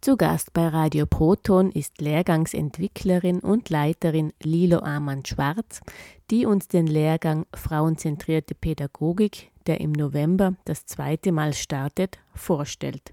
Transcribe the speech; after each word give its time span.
Zu 0.00 0.16
Gast 0.16 0.52
bei 0.52 0.68
Radio 0.68 1.06
Proton 1.06 1.72
ist 1.72 2.00
Lehrgangsentwicklerin 2.00 3.40
und 3.40 3.68
Leiterin 3.68 4.32
Lilo 4.40 4.78
Amann-Schwarz, 4.78 5.80
die 6.30 6.46
uns 6.46 6.68
den 6.68 6.86
Lehrgang 6.86 7.46
Frauenzentrierte 7.52 8.54
Pädagogik, 8.54 9.50
der 9.66 9.80
im 9.80 9.90
November 9.90 10.54
das 10.66 10.86
zweite 10.86 11.32
Mal 11.32 11.52
startet, 11.52 12.18
vorstellt. 12.32 13.12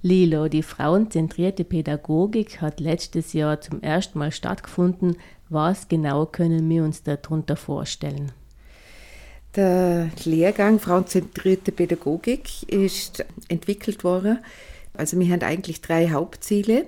Lilo, 0.00 0.48
die 0.48 0.62
frauenzentrierte 0.62 1.64
Pädagogik 1.64 2.62
hat 2.62 2.80
letztes 2.80 3.34
Jahr 3.34 3.60
zum 3.60 3.82
ersten 3.82 4.18
Mal 4.18 4.32
stattgefunden. 4.32 5.18
Was 5.50 5.88
genau 5.88 6.24
können 6.24 6.66
wir 6.70 6.84
uns 6.84 7.02
darunter 7.02 7.56
vorstellen? 7.56 8.32
Der 9.54 10.08
Lehrgang 10.24 10.78
Frauenzentrierte 10.78 11.70
Pädagogik 11.72 12.62
ist 12.62 13.26
entwickelt 13.48 14.04
worden. 14.04 14.38
Also 14.94 15.18
wir 15.18 15.30
haben 15.32 15.42
eigentlich 15.42 15.80
drei 15.80 16.10
Hauptziele. 16.10 16.86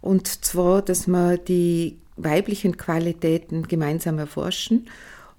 Und 0.00 0.44
zwar, 0.44 0.82
dass 0.82 1.06
wir 1.06 1.38
die 1.38 1.98
weiblichen 2.16 2.76
Qualitäten 2.76 3.66
gemeinsam 3.68 4.18
erforschen 4.18 4.86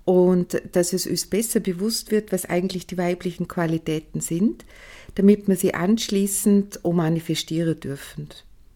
und 0.05 0.61
dass 0.71 0.93
es 0.93 1.07
uns 1.07 1.25
besser 1.25 1.59
bewusst 1.59 2.11
wird, 2.11 2.31
was 2.31 2.45
eigentlich 2.45 2.87
die 2.87 2.97
weiblichen 2.97 3.47
Qualitäten 3.47 4.21
sind, 4.21 4.65
damit 5.15 5.47
wir 5.47 5.55
sie 5.55 5.73
anschließend 5.73 6.85
auch 6.85 6.93
manifestieren 6.93 7.79
dürfen, 7.79 8.29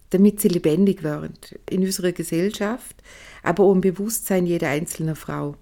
damit 0.10 0.42
sie 0.42 0.48
lebendig 0.48 1.04
werden 1.04 1.34
in 1.70 1.84
unserer 1.84 2.12
Gesellschaft, 2.12 2.96
aber 3.44 3.64
auch 3.64 3.74
im 3.74 3.82
Bewusstsein 3.82 4.46
jeder 4.46 4.70
einzelnen 4.70 5.16
Frau. 5.16 5.56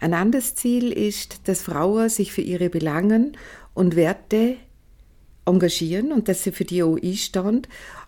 Ein 0.00 0.14
anderes 0.14 0.54
Ziel 0.54 0.92
ist, 0.92 1.48
dass 1.48 1.62
Frauen 1.62 2.08
sich 2.08 2.32
für 2.32 2.40
ihre 2.40 2.70
Belangen 2.70 3.36
und 3.74 3.96
Werte 3.96 4.56
engagieren 5.50 6.12
und 6.12 6.28
dass 6.28 6.44
sie 6.44 6.52
für 6.52 6.64
die 6.64 6.82
auch 6.82 6.96
einstehen 6.96 7.62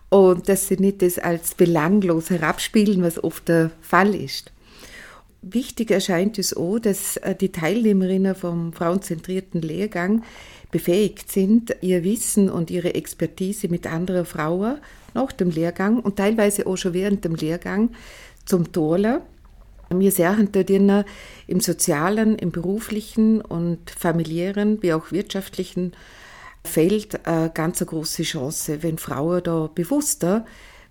und 0.09 0.47
dass 0.47 0.67
sie 0.67 0.77
nicht 0.77 1.01
das 1.01 1.17
als 1.17 1.55
belanglos 1.55 2.29
herabspielen, 2.29 3.01
was 3.03 3.23
oft 3.23 3.47
der 3.47 3.71
Fall 3.81 4.13
ist. 4.13 4.51
Wichtig 5.41 5.91
erscheint 5.91 6.39
es 6.39 6.55
auch, 6.55 6.79
dass 6.79 7.17
äh, 7.17 7.35
die 7.35 7.51
Teilnehmerinnen 7.51 8.33
vom 8.33 8.71
frauenzentrierten 8.71 9.61
Lehrgang 9.61 10.23
befähigt 10.71 11.31
sind, 11.31 11.75
ihr 11.81 12.03
Wissen 12.03 12.49
und 12.49 12.71
ihre 12.71 12.95
Expertise 12.95 13.67
mit 13.67 13.85
anderen 13.85 14.25
Frauen 14.25 14.77
nach 15.13 15.31
dem 15.33 15.49
Lehrgang 15.49 15.99
und 15.99 16.15
teilweise 16.15 16.65
auch 16.65 16.77
schon 16.77 16.93
während 16.93 17.25
dem 17.25 17.35
Lehrgang 17.35 17.89
zum 18.45 18.71
Toller. 18.71 19.21
Wir 19.89 20.11
sehen 20.11 20.49
dort 20.51 20.69
im 20.69 21.59
sozialen, 21.59 22.37
im 22.37 22.51
beruflichen 22.51 23.41
und 23.41 23.91
familiären 23.91 24.81
wie 24.81 24.93
auch 24.93 25.11
wirtschaftlichen 25.11 25.91
Feld 26.65 27.25
eine 27.27 27.49
ganz 27.49 27.85
große 27.85 28.23
Chance, 28.23 28.83
wenn 28.83 28.97
Frauen 28.97 29.43
da 29.43 29.69
bewusster 29.73 30.45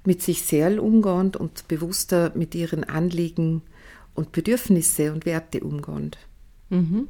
mit 0.05 0.23
sich 0.23 0.43
selbst 0.43 0.81
umgehen 0.81 1.33
und 1.37 1.69
bewusster 1.69 2.33
mit 2.35 2.55
ihren 2.55 2.85
Anliegen 2.85 3.63
und 4.15 4.33
Bedürfnisse 4.33 5.13
und 5.13 5.27
Werte 5.27 5.61
umgehen. 5.61 6.11
Mhm. 6.71 7.09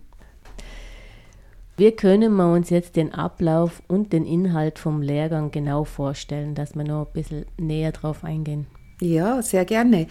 Wie 1.77 1.91
können 1.91 2.35
wir 2.37 2.53
uns 2.53 2.71
jetzt 2.71 2.97
den 2.97 3.15
Ablauf 3.15 3.83
und 3.89 4.13
den 4.13 4.27
Inhalt 4.27 4.79
vom 4.79 5.01
Lehrgang 5.01 5.51
genau 5.51 5.85
vorstellen, 5.85 6.55
dass 6.55 6.75
wir 6.75 6.85
noch 6.85 7.07
ein 7.07 7.13
bisschen 7.13 7.47
näher 7.57 7.93
drauf 7.93 8.25
eingehen? 8.25 8.67
Ja, 9.01 9.43
sehr 9.43 9.65
gerne. 9.65 10.07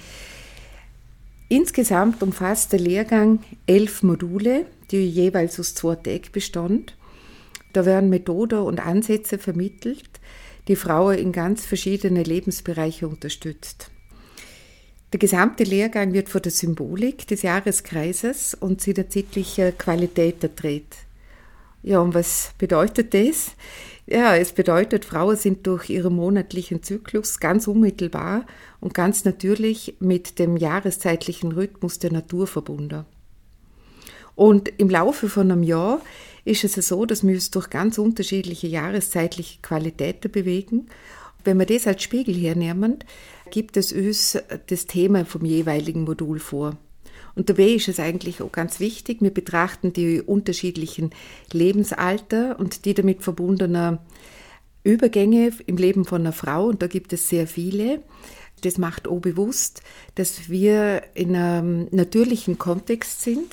Insgesamt 1.49 2.23
umfasst 2.23 2.73
der 2.73 2.79
Lehrgang 2.79 3.39
elf 3.67 4.03
Module, 4.03 4.65
die 4.89 5.07
jeweils 5.07 5.59
aus 5.59 5.75
zwei 5.75 5.95
Tagen 5.95 6.31
bestand. 6.31 6.97
Da 7.73 7.85
werden 7.85 8.09
Methoden 8.09 8.59
und 8.59 8.85
Ansätze 8.85 9.37
vermittelt, 9.37 10.09
die 10.67 10.75
Frauen 10.75 11.17
in 11.17 11.31
ganz 11.31 11.65
verschiedene 11.65 12.23
Lebensbereiche 12.23 13.07
unterstützt. 13.07 13.91
Der 15.11 15.19
gesamte 15.19 15.63
Lehrgang 15.63 16.13
wird 16.13 16.29
von 16.29 16.41
der 16.41 16.51
Symbolik 16.51 17.27
des 17.27 17.41
Jahreskreises 17.41 18.53
und 18.53 18.81
seiner 18.81 19.09
zeitlichen 19.09 19.77
Qualität 19.77 20.41
erträgt. 20.41 20.95
Ja, 21.83 21.99
und 21.99 22.13
was 22.13 22.51
bedeutet 22.57 23.13
das? 23.13 23.51
Ja, 24.05 24.35
es 24.35 24.53
bedeutet, 24.53 25.03
Frauen 25.03 25.35
sind 25.35 25.67
durch 25.67 25.89
ihren 25.89 26.15
monatlichen 26.15 26.83
Zyklus 26.83 27.39
ganz 27.39 27.67
unmittelbar 27.67 28.45
und 28.79 28.93
ganz 28.93 29.25
natürlich 29.25 29.95
mit 29.99 30.37
dem 30.39 30.57
jahreszeitlichen 30.57 31.51
Rhythmus 31.51 31.99
der 31.99 32.11
Natur 32.11 32.47
verbunden. 32.47 33.05
Und 34.35 34.69
im 34.79 34.89
Laufe 34.89 35.27
von 35.27 35.51
einem 35.51 35.63
Jahr 35.63 36.01
ist 36.45 36.63
es 36.63 36.75
so, 36.87 37.05
dass 37.05 37.25
wir 37.25 37.33
uns 37.33 37.51
durch 37.51 37.69
ganz 37.69 37.97
unterschiedliche 37.97 38.67
jahreszeitliche 38.67 39.59
Qualitäten 39.61 40.31
bewegen. 40.31 40.87
Wenn 41.43 41.59
wir 41.59 41.65
das 41.65 41.87
als 41.87 42.03
Spiegel 42.03 42.35
hernehmen, 42.35 42.99
gibt 43.49 43.77
es 43.77 43.91
uns 43.91 44.37
das 44.67 44.85
Thema 44.85 45.25
vom 45.25 45.45
jeweiligen 45.45 46.03
Modul 46.03 46.39
vor. 46.39 46.77
Und 47.35 47.49
dabei 47.49 47.69
ist 47.69 47.87
es 47.87 47.99
eigentlich 47.99 48.41
auch 48.41 48.51
ganz 48.51 48.79
wichtig, 48.79 49.21
wir 49.21 49.33
betrachten 49.33 49.93
die 49.93 50.21
unterschiedlichen 50.21 51.11
Lebensalter 51.51 52.59
und 52.59 52.85
die 52.85 52.93
damit 52.93 53.23
verbundenen 53.23 53.99
Übergänge 54.83 55.51
im 55.65 55.77
Leben 55.77 56.05
von 56.05 56.21
einer 56.21 56.33
Frau, 56.33 56.65
und 56.65 56.81
da 56.81 56.87
gibt 56.87 57.13
es 57.13 57.29
sehr 57.29 57.47
viele. 57.47 58.01
Das 58.61 58.77
macht 58.77 59.07
auch 59.07 59.19
bewusst, 59.19 59.81
dass 60.15 60.49
wir 60.49 61.03
in 61.13 61.35
einem 61.35 61.87
natürlichen 61.91 62.57
Kontext 62.57 63.21
sind, 63.21 63.47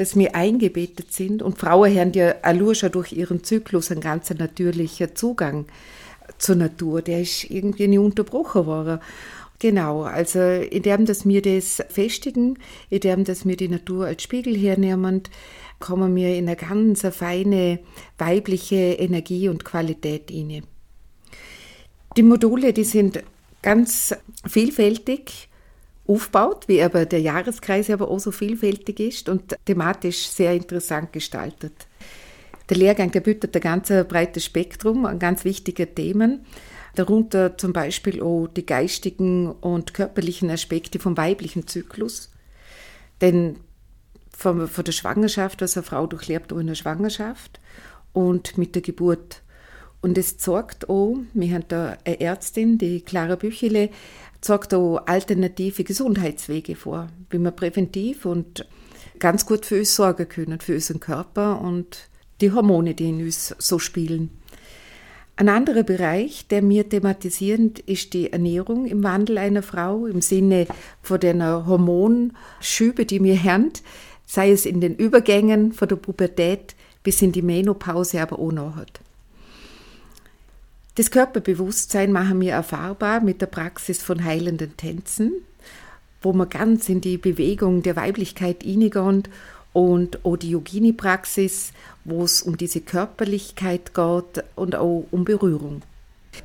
dass 0.00 0.16
wir 0.16 0.34
eingebettet 0.34 1.12
sind 1.12 1.42
und 1.42 1.58
Frauen 1.58 1.94
haben 1.94 2.14
ja 2.14 2.36
auch 2.42 2.72
schon 2.72 2.90
durch 2.90 3.12
ihren 3.12 3.44
Zyklus 3.44 3.90
einen 3.90 4.00
ganz 4.00 4.30
natürlichen 4.30 5.14
Zugang 5.14 5.66
zur 6.38 6.56
Natur, 6.56 7.02
der 7.02 7.20
ist 7.20 7.50
irgendwie 7.50 7.86
nicht 7.86 7.98
unterbrochen 7.98 8.64
worden. 8.64 9.00
Genau, 9.58 10.04
also 10.04 10.40
indem 10.40 11.04
dass 11.04 11.28
wir 11.28 11.42
das 11.42 11.82
festigen, 11.90 12.58
indem 12.88 13.24
dass 13.24 13.44
wir 13.44 13.58
die 13.58 13.68
Natur 13.68 14.06
als 14.06 14.22
Spiegel 14.22 14.56
hernehmen, 14.56 15.24
kommen 15.80 16.16
wir 16.16 16.34
in 16.34 16.48
eine 16.48 16.56
ganz 16.56 17.02
feine 17.10 17.80
weibliche 18.16 18.76
Energie 18.76 19.50
und 19.50 19.66
Qualität 19.66 20.30
rein. 20.30 20.62
Die 22.16 22.22
Module, 22.22 22.72
die 22.72 22.84
sind 22.84 23.22
ganz 23.60 24.14
vielfältig 24.48 25.49
aufgebaut, 26.10 26.64
wie 26.66 26.82
aber 26.82 27.06
der 27.06 27.20
Jahreskreis 27.20 27.88
aber 27.90 28.10
auch 28.10 28.18
so 28.18 28.32
vielfältig 28.32 29.00
ist 29.00 29.28
und 29.28 29.56
thematisch 29.64 30.26
sehr 30.28 30.52
interessant 30.54 31.12
gestaltet. 31.12 31.72
Der 32.68 32.76
Lehrgang, 32.76 33.10
der 33.10 33.20
bietet 33.20 33.54
ein 33.54 33.62
ganz 33.62 33.88
breites 33.88 34.44
Spektrum 34.44 35.06
an 35.06 35.18
ganz 35.18 35.44
wichtigen 35.44 35.94
Themen, 35.94 36.44
darunter 36.94 37.56
zum 37.56 37.72
Beispiel 37.72 38.22
auch 38.22 38.48
die 38.48 38.66
geistigen 38.66 39.50
und 39.50 39.94
körperlichen 39.94 40.50
Aspekte 40.50 40.98
vom 40.98 41.16
weiblichen 41.16 41.66
Zyklus. 41.66 42.30
Denn 43.20 43.56
von, 44.30 44.68
von 44.68 44.84
der 44.84 44.92
Schwangerschaft, 44.92 45.60
was 45.62 45.76
eine 45.76 45.84
Frau 45.84 46.06
durchlebt, 46.06 46.52
auch 46.52 46.58
in 46.58 46.68
der 46.68 46.74
Schwangerschaft 46.74 47.60
und 48.12 48.56
mit 48.56 48.74
der 48.74 48.82
Geburt. 48.82 49.42
Und 50.00 50.16
es 50.16 50.38
zeigt 50.38 50.88
auch, 50.88 51.18
wir 51.34 51.54
haben 51.54 51.64
da 51.68 51.98
eine 52.04 52.20
Ärztin, 52.20 52.78
die 52.78 53.02
Clara 53.02 53.36
Büchele, 53.36 53.90
zeigt 54.40 54.74
auch 54.74 55.02
alternative 55.06 55.84
Gesundheitswege 55.84 56.76
vor, 56.76 57.08
wie 57.30 57.38
man 57.38 57.54
präventiv 57.54 58.24
und 58.24 58.66
ganz 59.18 59.46
gut 59.46 59.66
für 59.66 59.78
uns 59.78 59.94
sorgen 59.94 60.28
können, 60.28 60.60
für 60.60 60.74
unseren 60.74 61.00
Körper 61.00 61.60
und 61.60 62.08
die 62.40 62.52
Hormone, 62.52 62.94
die 62.94 63.10
in 63.10 63.22
uns 63.22 63.54
so 63.58 63.78
spielen. 63.78 64.30
Ein 65.36 65.48
anderer 65.48 65.84
Bereich, 65.84 66.48
der 66.48 66.60
mir 66.60 66.88
thematisiert, 66.88 67.78
ist 67.80 68.12
die 68.12 68.30
Ernährung 68.32 68.86
im 68.86 69.02
Wandel 69.02 69.38
einer 69.38 69.62
Frau 69.62 70.06
im 70.06 70.20
Sinne 70.20 70.66
von 71.02 71.18
den 71.18 71.42
Hormonschübe, 71.42 73.06
die 73.06 73.20
mir 73.20 73.42
haben, 73.42 73.72
sei 74.26 74.50
es 74.50 74.66
in 74.66 74.80
den 74.80 74.96
Übergängen 74.96 75.72
von 75.72 75.88
der 75.88 75.96
Pubertät 75.96 76.74
bis 77.02 77.22
in 77.22 77.32
die 77.32 77.42
Menopause, 77.42 78.20
aber 78.20 78.38
auch 78.38 78.52
nachher. 78.52 78.86
Das 81.00 81.10
Körperbewusstsein 81.10 82.12
machen 82.12 82.42
wir 82.42 82.52
erfahrbar 82.52 83.22
mit 83.22 83.40
der 83.40 83.46
Praxis 83.46 84.02
von 84.02 84.22
heilenden 84.22 84.76
Tänzen, 84.76 85.32
wo 86.20 86.34
man 86.34 86.50
ganz 86.50 86.90
in 86.90 87.00
die 87.00 87.16
Bewegung 87.16 87.82
der 87.82 87.96
Weiblichkeit 87.96 88.62
hineingehen 88.62 89.22
und 89.72 90.22
auch 90.26 90.36
die 90.36 90.50
Yogini-Praxis, 90.50 91.72
wo 92.04 92.24
es 92.24 92.42
um 92.42 92.58
diese 92.58 92.82
Körperlichkeit 92.82 93.94
geht 93.94 94.44
und 94.56 94.74
auch 94.76 95.06
um 95.10 95.24
Berührung. 95.24 95.80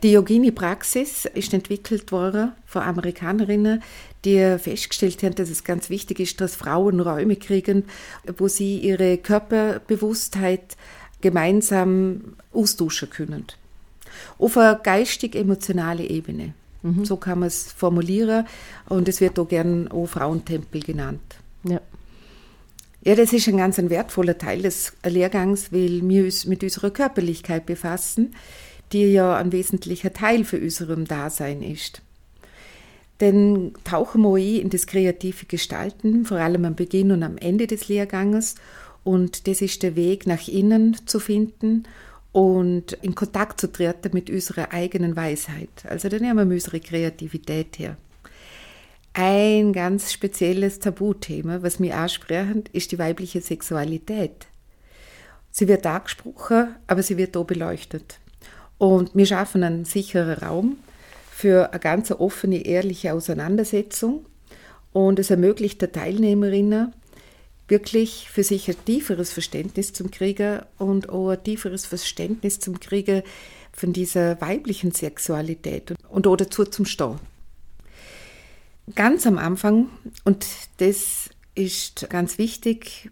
Die 0.04 0.14
Yogini-Praxis 0.14 1.26
ist 1.26 1.54
entwickelt 1.54 2.14
worden 2.14 2.54
von 2.66 2.84
Amerikanerinnen, 2.84 3.84
die 4.24 4.58
festgestellt 4.58 5.22
haben, 5.24 5.36
dass 5.36 5.50
es 5.50 5.66
ganz 5.66 5.90
wichtig 5.90 6.22
ist, 6.22 6.40
dass 6.40 6.56
Frauen 6.56 7.02
Räume 7.02 7.36
kriegen, 7.36 7.84
wo 8.38 8.48
sie 8.48 8.78
ihre 8.78 9.18
Körperbewusstheit 9.18 10.78
gemeinsam 11.20 12.38
austauschen 12.54 13.10
können. 13.10 13.48
Auf 14.38 14.58
einer 14.58 14.76
geistig-emotionalen 14.76 16.06
Ebene. 16.10 16.54
Mhm. 16.84 17.06
So 17.06 17.18
kann 17.18 17.40
man 17.40 17.48
es 17.48 17.72
formulieren. 17.72 18.46
Und 18.88 19.08
es 19.08 19.22
wird 19.22 19.40
auch 19.40 19.48
gern 19.48 19.88
auch 19.90 20.08
Frauentempel 20.08 20.82
genannt. 20.82 21.22
Ja. 21.64 21.82
Ja, 23.04 23.14
das 23.14 23.34
ist 23.34 23.48
ein 23.48 23.58
ganz 23.58 23.78
ein 23.78 23.92
wertvoller 23.92 24.38
Teil 24.38 24.64
des 24.64 24.94
Lehrgangs, 25.06 25.72
weil 25.72 26.02
wir 26.08 26.24
uns 26.24 26.46
mit 26.46 26.64
unserer 26.64 26.90
Körperlichkeit 26.90 27.66
befassen. 27.66 28.34
die 28.92 29.12
ja 29.12 29.36
ein 29.36 29.52
wesentlicher 29.52 30.14
Teil 30.14 30.44
für 30.44 30.60
unserem 30.60 31.06
Dasein 31.06 31.62
ist. 31.62 32.02
Denn 33.22 33.74
tauchen 33.84 34.22
wir 34.24 34.62
in 34.62 34.70
das 34.70 34.88
kreative 34.88 35.46
Gestalten, 35.46 36.26
vor 36.26 36.38
allem 36.38 36.66
am 36.66 36.76
Beginn 36.76 37.12
und 37.12 37.24
am 37.24 37.38
Ende 37.38 37.68
des 37.68 37.88
Lehrganges. 37.88 38.56
Und 39.04 39.48
das 39.48 39.62
ist 39.62 39.84
der 39.84 39.96
Weg 39.96 40.28
nach 40.28 40.48
innen 40.48 40.98
zu 41.06 41.20
finden 41.20 41.84
und 42.36 42.92
in 43.02 43.16
Kontakt 43.16 43.62
zu 43.62 43.72
treten 43.72 44.10
mit 44.12 44.30
unserer 44.30 44.74
eigenen 44.74 45.16
Weisheit. 45.16 45.70
Also 45.88 46.10
da 46.10 46.20
nehmen 46.20 46.50
wir 46.50 46.56
unsere 46.56 46.82
Kreativität 46.82 47.80
her. 47.80 47.96
Ein 49.14 49.72
ganz 49.72 50.12
spezielles 50.12 50.80
Tabuthema, 50.80 51.64
was 51.64 51.80
mir 51.80 51.96
ansprechend, 51.96 52.68
ist 52.74 52.92
die 52.92 53.00
weibliche 53.00 53.40
Sexualität. 53.40 54.48
Sie 55.50 55.70
wird 55.70 55.86
angesprochen, 55.86 56.76
aber 56.88 57.04
sie 57.04 57.16
wird 57.16 57.38
auch 57.38 57.46
beleuchtet. 57.46 58.20
Und 58.78 59.16
wir 59.16 59.26
schaffen 59.26 59.64
einen 59.64 59.86
sicheren 59.86 60.38
Raum 60.38 60.78
für 61.32 61.72
eine 61.72 61.80
ganz 61.80 62.12
offene, 62.12 62.66
ehrliche 62.66 63.14
Auseinandersetzung. 63.14 64.26
Und 64.92 65.20
es 65.20 65.30
ermöglicht 65.30 65.82
der 65.82 65.94
Teilnehmerinnen, 65.94 66.92
wirklich 67.68 68.30
für 68.30 68.44
sich 68.44 68.70
ein 68.70 68.86
tieferes 68.86 69.32
Verständnis 69.32 69.94
zum 69.94 70.12
Kriegen 70.12 70.62
und 70.78 71.10
auch 71.10 71.30
ein 71.30 71.44
tieferes 71.44 71.86
Verständnis 71.86 72.60
zum 72.60 72.80
Kriegen 72.80 73.24
von 73.74 73.92
dieser 73.92 74.40
weiblichen 74.40 74.92
Sexualität 74.92 75.94
und 76.10 76.28
auch 76.28 76.38
dazu 76.38 76.64
zum 76.66 76.86
Stehen. 76.86 77.20
Ganz 78.94 79.26
am 79.26 79.40
Anfang, 79.40 79.90
und 80.24 80.46
das 80.78 81.30
ist 81.56 82.08
ganz 82.10 82.38
wichtig, 82.38 83.10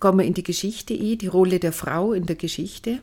gehen 0.00 0.18
wir 0.18 0.24
in 0.24 0.34
die 0.34 0.44
Geschichte 0.44 0.94
ein, 0.94 1.18
die 1.18 1.26
Rolle 1.26 1.58
der 1.58 1.72
Frau 1.72 2.12
in 2.12 2.26
der 2.26 2.36
Geschichte 2.36 3.00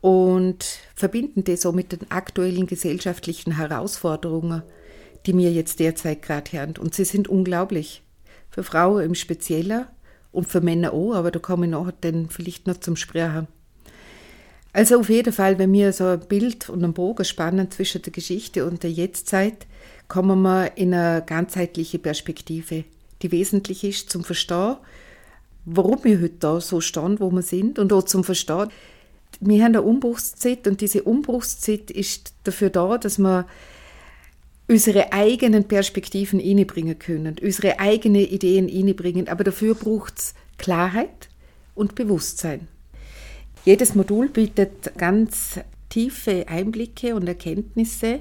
und 0.00 0.64
verbinden 0.94 1.44
das 1.44 1.62
so 1.62 1.72
mit 1.72 1.92
den 1.92 2.10
aktuellen 2.10 2.66
gesellschaftlichen 2.66 3.56
Herausforderungen, 3.56 4.62
die 5.26 5.32
mir 5.32 5.52
jetzt 5.52 5.78
derzeit 5.78 6.22
gerade 6.22 6.52
hören. 6.52 6.74
Und 6.78 6.94
sie 6.94 7.04
sind 7.04 7.28
unglaublich. 7.28 8.02
Für 8.56 8.62
Frauen 8.62 9.04
im 9.04 9.14
Speziellen 9.14 9.84
und 10.32 10.48
für 10.48 10.62
Männer 10.62 10.94
auch, 10.94 11.12
aber 11.12 11.30
da 11.30 11.38
komme 11.38 11.66
ich 11.66 11.72
nachher 11.72 11.92
dann 12.00 12.30
vielleicht 12.30 12.66
noch 12.66 12.80
zum 12.80 12.96
Sprechen. 12.96 13.48
Also 14.72 14.98
auf 14.98 15.10
jeden 15.10 15.34
Fall, 15.34 15.58
wenn 15.58 15.70
wir 15.74 15.92
so 15.92 16.06
ein 16.06 16.20
Bild 16.20 16.70
und 16.70 16.82
einen 16.82 16.94
Bogen 16.94 17.26
spannen 17.26 17.70
zwischen 17.70 18.00
der 18.00 18.14
Geschichte 18.14 18.64
und 18.64 18.82
der 18.82 18.90
Jetztzeit, 18.90 19.66
kommen 20.08 20.40
wir 20.40 20.74
in 20.78 20.94
eine 20.94 21.22
ganzheitliche 21.26 21.98
Perspektive, 21.98 22.84
die 23.20 23.30
wesentlich 23.30 23.84
ist 23.84 24.08
zum 24.08 24.24
Verstehen, 24.24 24.76
warum 25.66 26.02
wir 26.02 26.18
heute 26.22 26.36
da 26.38 26.58
so 26.58 26.80
stehen, 26.80 27.20
wo 27.20 27.30
wir 27.30 27.42
sind 27.42 27.78
und 27.78 27.92
auch 27.92 28.04
zum 28.04 28.24
Verstehen, 28.24 28.70
wir 29.40 29.62
haben 29.62 29.74
eine 29.74 29.82
Umbruchszeit 29.82 30.66
und 30.66 30.80
diese 30.80 31.02
Umbruchszeit 31.02 31.90
ist 31.90 32.32
dafür 32.44 32.70
da, 32.70 32.96
dass 32.96 33.18
wir 33.18 33.44
unsere 34.68 35.12
eigenen 35.12 35.64
Perspektiven 35.64 36.40
einbringen 36.40 36.98
können, 36.98 37.36
unsere 37.40 37.78
eigenen 37.78 38.22
Ideen 38.22 38.68
einbringen, 38.68 39.28
aber 39.28 39.44
dafür 39.44 39.74
braucht 39.74 40.18
es 40.18 40.34
Klarheit 40.58 41.28
und 41.74 41.94
Bewusstsein. 41.94 42.68
Jedes 43.64 43.94
Modul 43.94 44.28
bietet 44.28 44.96
ganz 44.96 45.60
tiefe 45.88 46.48
Einblicke 46.48 47.14
und 47.14 47.26
Erkenntnisse, 47.26 48.20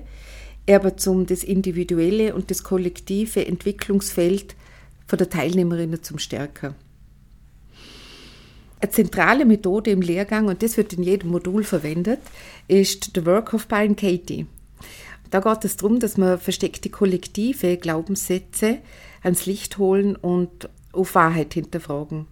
aber 0.70 0.98
zum 0.98 1.26
das 1.26 1.44
individuelle 1.44 2.34
und 2.36 2.50
das 2.50 2.64
kollektive 2.64 3.46
Entwicklungsfeld 3.46 4.56
von 5.08 5.18
der 5.18 5.30
Teilnehmerinnen 5.30 6.02
zum 6.02 6.18
Stärker. 6.18 6.76
Eine 8.82 8.92
zentrale 8.92 9.46
Methode 9.46 9.92
im 9.92 10.02
Lehrgang, 10.02 10.48
und 10.48 10.62
das 10.62 10.78
wird 10.78 10.94
in 10.94 11.04
jedem 11.04 11.32
Modul 11.32 11.64
verwendet, 11.64 12.20
ist 12.68 13.12
The 13.16 13.26
Work 13.26 13.54
of 13.54 13.68
Byron 13.68 13.96
Katie. 13.96 14.48
Da 15.30 15.40
geht 15.40 15.66
es 15.66 15.78
darum, 15.78 16.00
dass 16.00 16.18
man 16.18 16.40
versteckte 16.40 16.90
kollektive 16.90 17.78
Glaubenssätze 17.78 18.80
ans 19.24 19.46
Licht 19.46 19.78
holen 19.78 20.16
und 20.16 20.70
auf 20.92 21.16
Wahrheit 21.16 21.54
hinterfragen. 21.54 22.28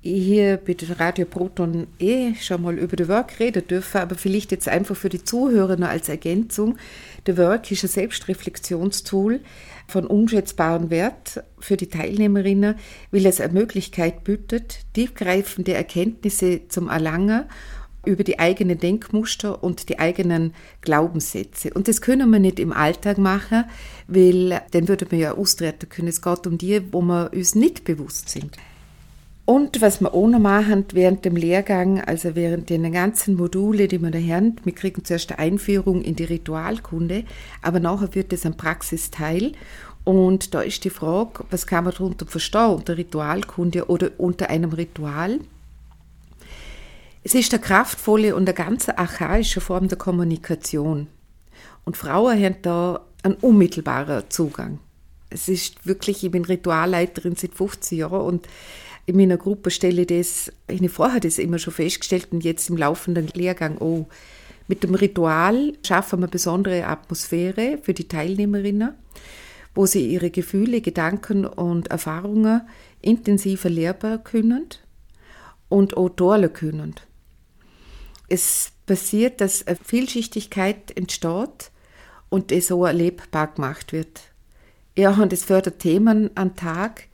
Ich 0.00 0.24
hier 0.24 0.58
bei 0.58 0.76
Radio 0.96 1.26
Proton 1.26 1.88
eh 1.98 2.32
schon 2.36 2.62
mal 2.62 2.78
über 2.78 2.96
The 2.96 3.08
Work 3.08 3.40
reden 3.40 3.66
dürfen, 3.66 4.00
aber 4.00 4.14
vielleicht 4.14 4.52
jetzt 4.52 4.68
einfach 4.68 4.94
für 4.94 5.08
die 5.08 5.24
Zuhörer 5.24 5.76
noch 5.76 5.88
als 5.88 6.08
Ergänzung. 6.08 6.78
The 7.26 7.36
Work 7.36 7.72
ist 7.72 7.82
ein 7.82 7.88
Selbstreflexionstool 7.88 9.40
von 9.88 10.06
unschätzbarem 10.06 10.90
Wert 10.90 11.42
für 11.58 11.76
die 11.76 11.88
Teilnehmerinnen, 11.88 12.76
weil 13.10 13.26
es 13.26 13.40
eine 13.40 13.52
Möglichkeit 13.52 14.22
bietet, 14.22 14.80
tiefgreifende 14.94 15.74
Erkenntnisse 15.74 16.68
zum 16.68 16.88
Erlangen 16.88 17.46
über 18.04 18.24
die 18.24 18.38
eigenen 18.38 18.78
Denkmuster 18.78 19.62
und 19.62 19.88
die 19.88 19.98
eigenen 19.98 20.54
Glaubenssätze. 20.80 21.72
Und 21.74 21.88
das 21.88 22.00
können 22.00 22.30
wir 22.30 22.38
nicht 22.38 22.58
im 22.58 22.72
Alltag 22.72 23.18
machen, 23.18 23.64
weil 24.06 24.60
dann 24.70 24.88
würde 24.88 25.06
man 25.10 25.20
ja 25.20 25.34
austreten 25.34 25.88
können. 25.88 26.08
Es 26.08 26.22
geht 26.22 26.46
um 26.46 26.58
die, 26.58 26.92
wo 26.92 27.02
wir 27.02 27.30
uns 27.32 27.54
nicht 27.54 27.84
bewusst 27.84 28.28
sind. 28.28 28.56
Und 29.48 29.80
was 29.80 30.02
wir 30.02 30.12
auch 30.12 30.28
noch 30.28 30.40
machen 30.40 30.84
während 30.92 31.24
dem 31.24 31.34
Lehrgang, 31.34 32.02
also 32.02 32.34
während 32.34 32.68
den 32.68 32.92
ganzen 32.92 33.34
Module, 33.34 33.88
die 33.88 33.98
wir 33.98 34.10
da 34.10 34.18
haben, 34.18 34.56
wir 34.62 34.74
kriegen 34.74 35.06
zuerst 35.06 35.30
eine 35.30 35.38
Einführung 35.38 36.02
in 36.02 36.16
die 36.16 36.24
Ritualkunde, 36.24 37.24
aber 37.62 37.80
nachher 37.80 38.14
wird 38.14 38.34
es 38.34 38.44
ein 38.44 38.58
Praxisteil. 38.58 39.52
Und 40.04 40.52
da 40.52 40.60
ist 40.60 40.84
die 40.84 40.90
Frage, 40.90 41.44
was 41.50 41.66
kann 41.66 41.84
man 41.84 41.94
darunter 41.94 42.26
verstehen, 42.26 42.74
unter 42.74 42.98
Ritualkunde 42.98 43.88
oder 43.88 44.10
unter 44.18 44.50
einem 44.50 44.72
Ritual? 44.72 45.38
Es 47.28 47.34
ist 47.34 47.52
eine 47.52 47.60
kraftvolle 47.60 48.34
und 48.34 48.48
eine 48.48 48.54
ganz 48.54 48.88
archaische 48.88 49.60
Form 49.60 49.88
der 49.88 49.98
Kommunikation. 49.98 51.08
Und 51.84 51.98
Frauen 51.98 52.42
haben 52.42 52.56
da 52.62 53.04
einen 53.22 53.34
unmittelbaren 53.34 54.22
Zugang. 54.30 54.78
Es 55.28 55.46
ist 55.46 55.86
wirklich, 55.86 56.24
ich 56.24 56.30
bin 56.30 56.46
Ritualleiterin 56.46 57.36
seit 57.36 57.52
15 57.52 57.98
Jahren 57.98 58.22
und 58.22 58.48
in 59.04 59.18
meiner 59.18 59.36
Gruppe 59.36 59.70
stelle 59.70 60.00
ich 60.00 60.06
das, 60.06 60.50
ich 60.68 60.78
habe 60.78 60.88
vorher 60.88 61.20
das 61.20 61.36
immer 61.36 61.58
schon 61.58 61.74
festgestellt 61.74 62.28
und 62.30 62.44
jetzt 62.44 62.70
im 62.70 62.78
laufenden 62.78 63.26
Lehrgang 63.34 63.76
auch. 63.76 64.06
Mit 64.66 64.82
dem 64.82 64.94
Ritual 64.94 65.74
schaffen 65.86 66.20
wir 66.20 66.24
eine 66.24 66.30
besondere 66.30 66.86
Atmosphäre 66.86 67.78
für 67.82 67.92
die 67.92 68.08
Teilnehmerinnen, 68.08 68.94
wo 69.74 69.84
sie 69.84 70.06
ihre 70.06 70.30
Gefühle, 70.30 70.80
Gedanken 70.80 71.44
und 71.44 71.88
Erfahrungen 71.88 72.62
intensiver 73.02 73.68
lehrbar 73.68 74.16
können 74.16 74.64
und 75.68 75.94
auch 75.98 76.08
teilen 76.08 76.54
können. 76.54 76.94
Es 78.28 78.72
passiert, 78.86 79.40
dass 79.40 79.66
eine 79.66 79.76
Vielschichtigkeit 79.76 80.96
entsteht 80.96 81.70
und 82.28 82.52
es 82.52 82.68
so 82.68 82.84
erlebbar 82.84 83.54
gemacht 83.54 83.92
wird. 83.92 84.22
Ja, 84.96 85.12
und 85.12 85.32
es 85.32 85.44
fördert 85.44 85.78
Themen 85.78 86.30
an 86.36 86.56
Tag, 86.56 87.04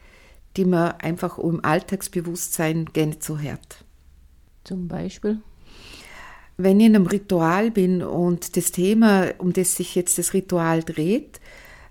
die 0.57 0.65
man 0.65 0.93
einfach 0.93 1.39
im 1.39 1.65
Alltagsbewusstsein 1.65 2.87
gerne 2.87 3.17
so 3.21 3.39
hört. 3.39 3.85
Zum 4.65 4.89
Beispiel? 4.89 5.41
Wenn 6.57 6.81
ich 6.81 6.87
in 6.87 6.97
einem 6.97 7.07
Ritual 7.07 7.71
bin 7.71 8.03
und 8.03 8.57
das 8.57 8.71
Thema, 8.71 9.33
um 9.39 9.53
das 9.53 9.75
sich 9.75 9.95
jetzt 9.95 10.19
das 10.19 10.35
Ritual 10.35 10.83
dreht, 10.83 11.41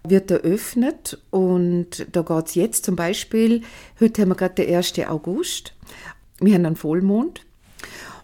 wird 0.06 0.32
eröffnet 0.32 1.22
und 1.30 2.08
da 2.12 2.22
geht 2.22 2.48
es 2.48 2.56
jetzt 2.56 2.86
zum 2.86 2.96
Beispiel, 2.96 3.62
heute 4.00 4.22
haben 4.22 4.30
wir 4.30 4.36
gerade 4.36 4.56
den 4.56 4.76
1. 4.76 5.00
August, 5.08 5.76
wir 6.40 6.56
haben 6.56 6.66
einen 6.66 6.76
Vollmond 6.76 7.46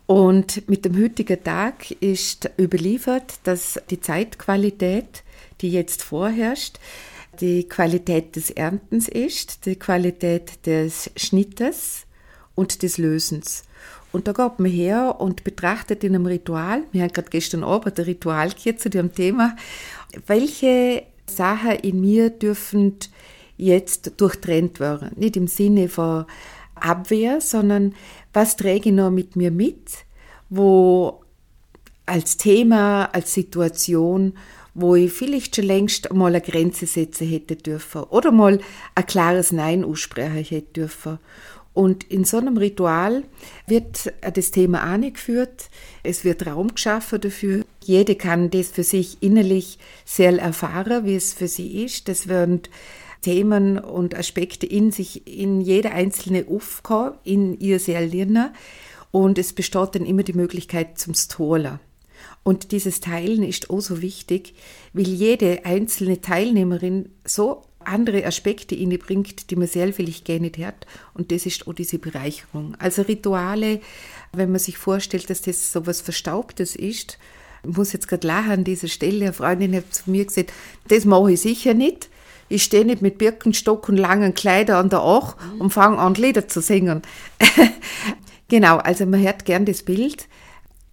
und 0.09 0.67
mit 0.67 0.85
dem 0.85 0.99
heutigen 0.99 1.43
Tag 1.43 1.91
ist 2.01 2.49
überliefert, 2.59 3.35
dass 3.43 3.79
die 3.91 4.01
Zeitqualität, 4.01 5.21
die 5.61 5.69
jetzt 5.69 6.01
vorherrscht, 6.01 6.79
die 7.39 7.69
Qualität 7.69 8.35
des 8.35 8.49
Erntens 8.49 9.07
ist, 9.07 9.67
die 9.67 9.75
Qualität 9.75 10.65
des 10.65 11.11
Schnittes 11.15 12.07
und 12.55 12.81
des 12.81 12.97
Lösens. 12.97 13.65
Und 14.11 14.27
da 14.27 14.31
geht 14.31 14.57
man 14.57 14.71
her 14.71 15.17
und 15.19 15.43
betrachtet 15.43 16.03
in 16.03 16.15
einem 16.15 16.25
Ritual, 16.25 16.85
wir 16.91 17.03
haben 17.03 17.13
gerade 17.13 17.29
gestern 17.29 17.63
Abend 17.63 17.99
ein 17.99 18.05
Ritual 18.05 18.49
hier 18.57 18.77
zu 18.77 18.89
dem 18.89 19.13
Thema, 19.13 19.55
welche 20.25 21.03
Sachen 21.27 21.73
in 21.83 22.01
mir 22.01 22.31
dürfen 22.31 22.95
jetzt 23.57 24.13
durchtrennt 24.17 24.79
werden. 24.79 25.11
Nicht 25.17 25.37
im 25.37 25.45
Sinne 25.45 25.87
von 25.87 26.25
Abwehr, 26.81 27.41
sondern 27.41 27.95
was 28.33 28.55
träge 28.55 28.89
ich 28.89 28.95
noch 28.95 29.11
mit 29.11 29.35
mir 29.35 29.51
mit, 29.51 29.89
wo 30.49 31.21
als 32.05 32.37
Thema, 32.37 33.05
als 33.13 33.33
Situation, 33.33 34.33
wo 34.73 34.95
ich 34.95 35.11
vielleicht 35.11 35.55
schon 35.55 35.65
längst 35.65 36.13
mal 36.13 36.27
eine 36.27 36.41
Grenze 36.41 36.85
setzen 36.85 37.27
hätte 37.27 37.55
dürfen 37.55 38.03
oder 38.03 38.31
mal 38.31 38.59
ein 38.95 39.05
klares 39.05 39.51
Nein 39.51 39.83
aussprechen 39.83 40.45
hätte 40.45 40.73
dürfen. 40.73 41.19
Und 41.73 42.03
in 42.05 42.25
so 42.25 42.37
einem 42.37 42.57
Ritual 42.57 43.23
wird 43.67 44.11
das 44.33 44.51
Thema 44.51 44.81
angeführt, 44.81 45.69
es 46.03 46.25
wird 46.25 46.45
Raum 46.45 46.73
geschaffen 46.73 47.21
dafür. 47.21 47.63
Jede 47.83 48.15
kann 48.15 48.49
das 48.49 48.69
für 48.69 48.83
sich 48.83 49.21
innerlich 49.21 49.77
sehr 50.03 50.37
erfahren, 50.39 51.05
wie 51.05 51.15
es 51.15 51.33
für 51.33 51.47
sie 51.47 51.83
ist. 51.83 52.09
Das 52.09 52.27
werden 52.27 52.63
Themen 53.21 53.77
und 53.77 54.15
Aspekte 54.15 54.65
in 54.65 54.91
sich, 54.91 55.27
in 55.27 55.61
jede 55.61 55.91
einzelne 55.91 56.45
aufkommen, 56.49 57.13
in 57.23 57.59
ihr 57.59 57.79
sehr 57.79 58.05
lernen. 58.05 58.51
und 59.11 59.39
es 59.39 59.53
besteht 59.53 59.95
dann 59.95 60.05
immer 60.05 60.23
die 60.23 60.33
Möglichkeit 60.33 60.99
zum 60.99 61.15
Stola. 61.15 61.79
Und 62.43 62.71
dieses 62.71 62.99
Teilen 62.99 63.43
ist 63.43 63.69
auch 63.69 63.81
so 63.81 64.01
wichtig, 64.01 64.53
weil 64.93 65.07
jede 65.07 65.65
einzelne 65.65 66.21
Teilnehmerin 66.21 67.09
so 67.25 67.63
andere 67.79 68.25
Aspekte 68.25 68.75
bringt, 68.97 69.49
die 69.49 69.55
man 69.55 69.67
selber 69.67 69.93
vielleicht 69.93 70.25
gerne 70.25 70.41
nicht 70.41 70.57
hat. 70.59 70.85
Und 71.13 71.31
das 71.31 71.45
ist 71.45 71.67
auch 71.67 71.73
diese 71.73 71.97
Bereicherung. 71.97 72.75
Also 72.77 73.03
Rituale, 73.03 73.81
wenn 74.33 74.51
man 74.51 74.59
sich 74.59 74.77
vorstellt, 74.77 75.29
dass 75.29 75.41
das 75.41 75.71
so 75.71 75.87
was 75.87 76.01
Verstaubtes 76.01 76.75
ist, 76.75 77.17
ich 77.63 77.75
muss 77.75 77.91
jetzt 77.91 78.07
gerade 78.07 78.25
lachen 78.25 78.51
an 78.51 78.63
dieser 78.63 78.87
Stelle. 78.87 79.25
Eine 79.25 79.33
Freundin 79.33 79.75
hat 79.75 79.93
zu 79.93 80.09
mir 80.09 80.25
gesagt, 80.25 80.53
das 80.87 81.05
mache 81.05 81.33
ich 81.33 81.41
sicher 81.41 81.73
nicht. 81.73 82.09
Ich 82.49 82.63
stehe 82.63 82.83
nicht 82.83 83.01
mit 83.01 83.17
Birkenstock 83.17 83.87
und 83.89 83.97
langen 83.97 84.33
Kleidern 84.33 84.77
an 84.77 84.89
der 84.89 85.01
Ach 85.01 85.35
und 85.59 85.71
fange 85.71 85.99
an, 85.99 86.15
Lieder 86.15 86.47
zu 86.47 86.61
singen. 86.61 87.03
genau, 88.47 88.77
also 88.77 89.05
man 89.05 89.21
hört 89.21 89.45
gern 89.45 89.65
das 89.65 89.83
Bild, 89.83 90.27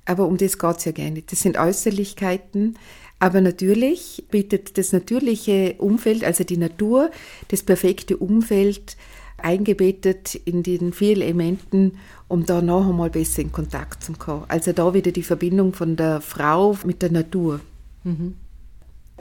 aber 0.05 0.27
um 0.27 0.37
das 0.37 0.59
geht 0.59 0.77
es 0.77 0.85
ja 0.85 0.93
gar 0.93 1.11
nicht. 1.11 1.33
Das 1.33 1.41
sind 1.41 1.59
Äußerlichkeiten, 1.59 2.77
aber 3.19 3.41
natürlich 3.41 4.25
bietet 4.31 4.77
das 4.77 4.93
natürliche 4.93 5.77
Umfeld, 5.79 6.23
also 6.23 6.45
die 6.45 6.59
Natur, 6.59 7.11
das 7.49 7.63
perfekte 7.63 8.19
Umfeld, 8.19 8.97
eingebettet 9.39 10.35
in 10.35 10.63
den 10.63 10.93
vielen 10.93 11.23
Elementen, 11.23 11.99
um 12.29 12.47
da 12.47 12.63
noch 12.63 12.89
einmal 12.89 13.11
besser 13.11 13.43
in 13.43 13.53
Kontakt 13.53 14.03
zu 14.03 14.13
kommen. 14.13 14.45
Also 14.49 14.73
da 14.73 14.93
wieder 14.95 15.13
die 15.13 15.23
Verbindung 15.23 15.73
von 15.73 15.97
der 15.97 16.21
Frau 16.21 16.77
mit 16.85 17.03
der 17.03 17.13
Natur. 17.13 17.61
Mhm. 18.05 18.35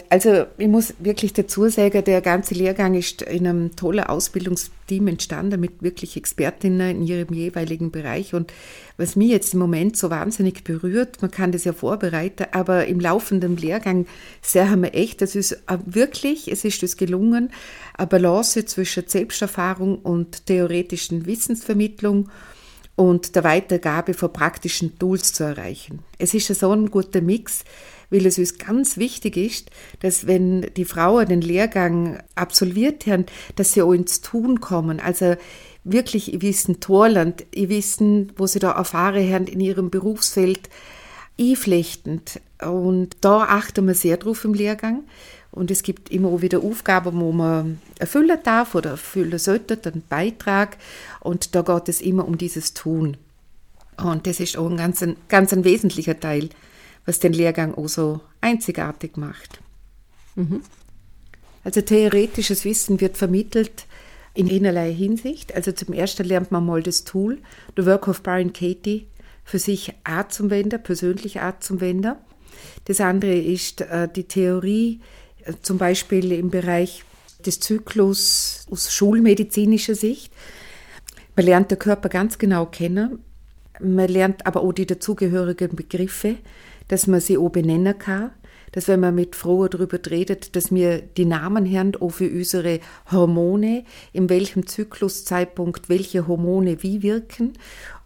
Also 0.09 0.45
ich 0.57 0.67
muss 0.67 0.93
wirklich 0.99 1.31
dazu 1.33 1.69
sagen, 1.69 2.03
der 2.03 2.21
ganze 2.21 2.53
Lehrgang 2.53 2.95
ist 2.95 3.21
in 3.21 3.47
einem 3.47 3.75
tollen 3.75 4.03
Ausbildungsteam 4.03 5.07
entstanden 5.07 5.59
mit 5.59 5.81
wirklich 5.81 6.17
Expertinnen 6.17 6.97
in 6.97 7.07
ihrem 7.07 7.33
jeweiligen 7.33 7.91
Bereich. 7.91 8.33
Und 8.33 8.51
was 8.97 9.15
mich 9.15 9.29
jetzt 9.29 9.53
im 9.53 9.61
Moment 9.61 9.95
so 9.95 10.09
wahnsinnig 10.09 10.65
berührt, 10.65 11.21
man 11.21 11.31
kann 11.31 11.53
das 11.53 11.63
ja 11.63 11.71
vorbereiten, 11.71 12.45
aber 12.51 12.87
im 12.87 12.99
laufenden 12.99 13.55
Lehrgang 13.55 14.05
sehen 14.41 14.83
wir 14.83 14.93
echt, 14.93 15.21
das 15.21 15.33
ist 15.33 15.63
wirklich, 15.85 16.51
es 16.51 16.65
ist 16.65 16.83
uns 16.83 16.97
gelungen, 16.97 17.51
eine 17.97 18.07
Balance 18.07 18.65
zwischen 18.65 19.07
Selbsterfahrung 19.07 19.99
und 19.99 20.45
theoretischen 20.45 21.25
Wissensvermittlung 21.25 22.29
und 22.95 23.35
der 23.35 23.43
Weitergabe 23.43 24.13
von 24.13 24.31
praktischen 24.31 24.99
Tools 24.99 25.33
zu 25.33 25.45
erreichen. 25.45 25.99
Es 26.17 26.33
ist 26.33 26.47
so 26.47 26.71
ein 26.71 26.91
guter 26.91 27.21
Mix, 27.21 27.63
weil 28.09 28.25
es 28.25 28.37
uns 28.37 28.57
ganz 28.57 28.97
wichtig 28.97 29.37
ist, 29.37 29.71
dass 29.99 30.27
wenn 30.27 30.61
die 30.75 30.85
Frauen 30.85 31.27
den 31.27 31.41
Lehrgang 31.41 32.19
absolviert 32.35 33.07
haben, 33.07 33.25
dass 33.55 33.73
sie 33.73 33.81
auch 33.81 33.93
ins 33.93 34.21
Tun 34.21 34.61
kommen. 34.61 34.99
Also 34.99 35.35
wirklich 35.83 36.33
ihr 36.33 36.41
Wissen 36.41 36.79
Torland, 36.79 37.45
ihr 37.53 37.69
Wissen, 37.69 38.31
wo 38.37 38.47
sie 38.47 38.59
da 38.59 38.71
erfahren 38.71 39.31
haben 39.31 39.47
in 39.47 39.59
ihrem 39.59 39.89
Berufsfeld, 39.89 40.69
einflechtend. 41.39 42.41
Und 42.61 43.17
da 43.21 43.43
achten 43.43 43.87
wir 43.87 43.93
sehr 43.93 44.17
drauf 44.17 44.45
im 44.45 44.53
Lehrgang. 44.53 45.03
Und 45.51 45.71
es 45.71 45.83
gibt 45.83 46.11
immer 46.11 46.29
auch 46.29 46.41
wieder 46.41 46.59
Aufgaben, 46.59 47.19
wo 47.21 47.31
man 47.31 47.79
erfüllen 47.97 48.37
darf 48.43 48.75
oder 48.75 48.91
erfüllen 48.91 49.39
sollte, 49.39 49.79
einen 49.89 50.03
Beitrag. 50.07 50.77
Und 51.21 51.55
da 51.55 51.61
geht 51.61 51.87
es 51.87 52.01
immer 52.01 52.27
um 52.27 52.37
dieses 52.37 52.73
Tun. 52.73 53.15
Und 53.97 54.27
das 54.27 54.41
ist 54.41 54.57
auch 54.57 54.69
ein 54.69 54.75
ganz, 54.75 55.05
ganz 55.29 55.53
ein 55.53 55.63
wesentlicher 55.63 56.19
Teil 56.19 56.49
was 57.05 57.19
den 57.19 57.33
Lehrgang 57.33 57.75
auch 57.75 57.87
so 57.87 58.21
einzigartig 58.41 59.17
macht. 59.17 59.59
Mhm. 60.35 60.61
Also 61.63 61.81
theoretisches 61.81 62.65
Wissen 62.65 63.01
wird 63.01 63.17
vermittelt 63.17 63.85
in 64.33 64.49
einerlei 64.49 64.93
Hinsicht. 64.93 65.55
Also 65.55 65.71
zum 65.71 65.93
ersten 65.93 66.25
lernt 66.25 66.51
man 66.51 66.65
mal 66.65 66.83
das 66.83 67.03
Tool, 67.03 67.39
The 67.75 67.85
Work 67.85 68.07
of 68.07 68.21
Brian 68.21 68.53
Katie, 68.53 69.07
für 69.43 69.59
sich 69.59 69.93
Art 70.03 70.33
zum 70.33 70.49
Wender, 70.49 70.77
persönlich 70.77 71.41
Art 71.41 71.63
zum 71.63 71.81
Wender. 71.81 72.17
Das 72.85 72.99
andere 73.01 73.35
ist 73.35 73.81
äh, 73.81 74.07
die 74.13 74.25
Theorie, 74.25 75.01
äh, 75.43 75.53
zum 75.61 75.77
Beispiel 75.77 76.31
im 76.31 76.49
Bereich 76.49 77.03
des 77.45 77.59
Zyklus 77.59 78.65
aus 78.69 78.91
schulmedizinischer 78.93 79.95
Sicht. 79.95 80.33
Man 81.35 81.45
lernt 81.45 81.71
den 81.71 81.79
Körper 81.79 82.09
ganz 82.09 82.37
genau 82.37 82.65
kennen. 82.65 83.19
Man 83.79 84.07
lernt 84.07 84.45
aber 84.45 84.61
auch 84.61 84.71
die 84.71 84.85
dazugehörigen 84.85 85.75
Begriffe 85.75 86.37
dass 86.87 87.07
man 87.07 87.19
sie 87.19 87.37
auch 87.37 87.49
benennen 87.49 87.97
kann, 87.97 88.31
dass 88.75 88.89
wenn 88.89 88.99
man 88.99 89.15
mit 89.15 89.37
Frauen 89.37 89.69
darüber 89.69 89.97
redet, 90.09 90.55
dass 90.55 90.73
wir 90.73 90.99
die 90.99 91.25
Namen 91.25 91.71
haben 91.71 91.95
auch 91.95 92.09
für 92.09 92.29
unsere 92.29 92.81
Hormone, 93.09 93.85
in 94.11 94.29
welchem 94.29 94.67
Zykluszeitpunkt 94.67 95.87
welche 95.87 96.27
Hormone 96.27 96.83
wie 96.83 97.01
wirken. 97.01 97.53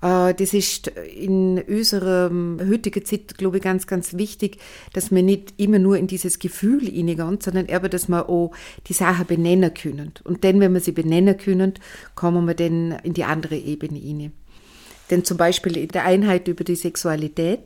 Äh, 0.03 0.35
das 0.35 0.53
ist 0.53 0.87
in 0.87 1.59
unserer 1.67 2.29
heutigen 2.69 3.03
Zeit, 3.03 3.35
glaube 3.39 3.57
ich, 3.57 3.63
ganz, 3.63 3.87
ganz 3.87 4.13
wichtig, 4.13 4.59
dass 4.93 5.09
wir 5.09 5.23
nicht 5.23 5.55
immer 5.57 5.79
nur 5.79 5.97
in 5.97 6.05
dieses 6.05 6.37
Gefühl 6.37 6.81
hineingehen, 6.85 7.39
sondern 7.41 7.67
aber, 7.71 7.89
dass 7.89 8.07
wir 8.07 8.29
auch 8.29 8.51
die 8.87 8.93
Sachen 8.93 9.25
benennen 9.25 9.73
können. 9.73 10.13
Und 10.23 10.43
dann, 10.43 10.59
wenn 10.59 10.73
wir 10.73 10.81
sie 10.81 10.91
benennen 10.91 11.35
können, 11.35 11.73
kommen 12.13 12.45
wir 12.45 12.53
dann 12.53 12.91
in 13.03 13.13
die 13.13 13.23
andere 13.23 13.55
Ebene 13.55 13.97
hinein. 13.97 14.33
Denn 15.09 15.25
zum 15.25 15.37
Beispiel 15.37 15.77
in 15.77 15.89
der 15.89 16.05
Einheit 16.05 16.47
über 16.47 16.63
die 16.63 16.75
Sexualität 16.75 17.61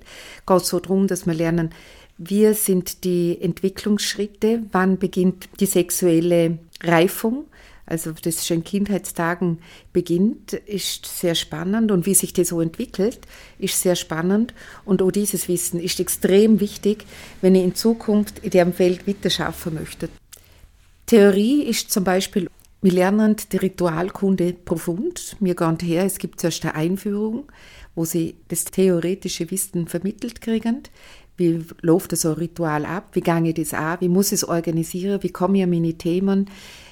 geht 0.46 0.62
es 0.62 0.68
so 0.68 0.80
darum, 0.80 1.08
dass 1.08 1.26
wir 1.26 1.34
lernen, 1.34 1.72
wie 2.18 2.54
sind 2.54 3.04
die 3.04 3.38
Entwicklungsschritte, 3.42 4.64
wann 4.72 4.98
beginnt 4.98 5.50
die 5.60 5.66
sexuelle 5.66 6.60
Reifung, 6.84 7.46
also 7.86 8.12
das 8.12 8.48
schon 8.48 8.58
in 8.58 8.64
Kindheitstagen 8.64 9.60
beginnt, 9.92 10.54
ist 10.54 11.06
sehr 11.06 11.36
spannend. 11.36 11.92
Und 11.92 12.06
wie 12.06 12.14
sich 12.14 12.32
das 12.32 12.50
so 12.50 12.62
entwickelt, 12.62 13.20
ist 13.60 13.82
sehr 13.82 13.96
spannend. 13.96 14.54
Und 14.86 15.02
auch 15.02 15.12
dieses 15.12 15.50
Wissen 15.50 15.82
ist 15.82 16.00
extrem 16.00 16.60
wichtig, 16.60 17.06
wenn 17.42 17.56
ich 17.56 17.64
in 17.64 17.76
Zukunft 17.76 18.40
in 18.40 18.52
dem 18.52 18.74
Feld 18.74 19.06
weiterschaffen 19.06 19.74
möchte. 19.74 20.08
Theorie 21.08 21.64
ist 21.64 21.92
zum 21.92 22.06
Beispiel 22.06 22.48
wir 22.84 22.92
lernen 22.92 23.38
die 23.50 23.58
Ritualkunde 23.58 24.52
profund. 24.54 25.38
Wir 25.40 25.56
gehen 25.56 25.78
her, 25.82 26.04
es 26.04 26.18
gibt 26.18 26.42
zuerst 26.42 26.66
eine 26.66 26.76
Einführung, 26.76 27.46
wo 27.96 28.04
sie 28.04 28.36
das 28.50 28.66
theoretische 28.66 29.50
Wissen 29.52 29.88
vermittelt 29.88 30.42
kriegen. 30.42 30.84
Wie 31.38 31.64
läuft 31.82 32.16
so 32.18 32.32
ein 32.32 32.36
Ritual 32.36 32.86
ab? 32.86 33.12
Wie 33.14 33.22
gehe 33.22 33.48
ich 33.48 33.54
das 33.54 33.74
an? 33.74 34.02
Wie 34.02 34.10
muss 34.10 34.34
ich 34.34 34.42
es 34.42 34.44
organisieren? 34.44 35.24
Wie 35.24 35.30
komme 35.30 35.60
ich 35.60 35.64
an 35.64 35.70
meine 35.70 35.94
Themen? 35.94 36.50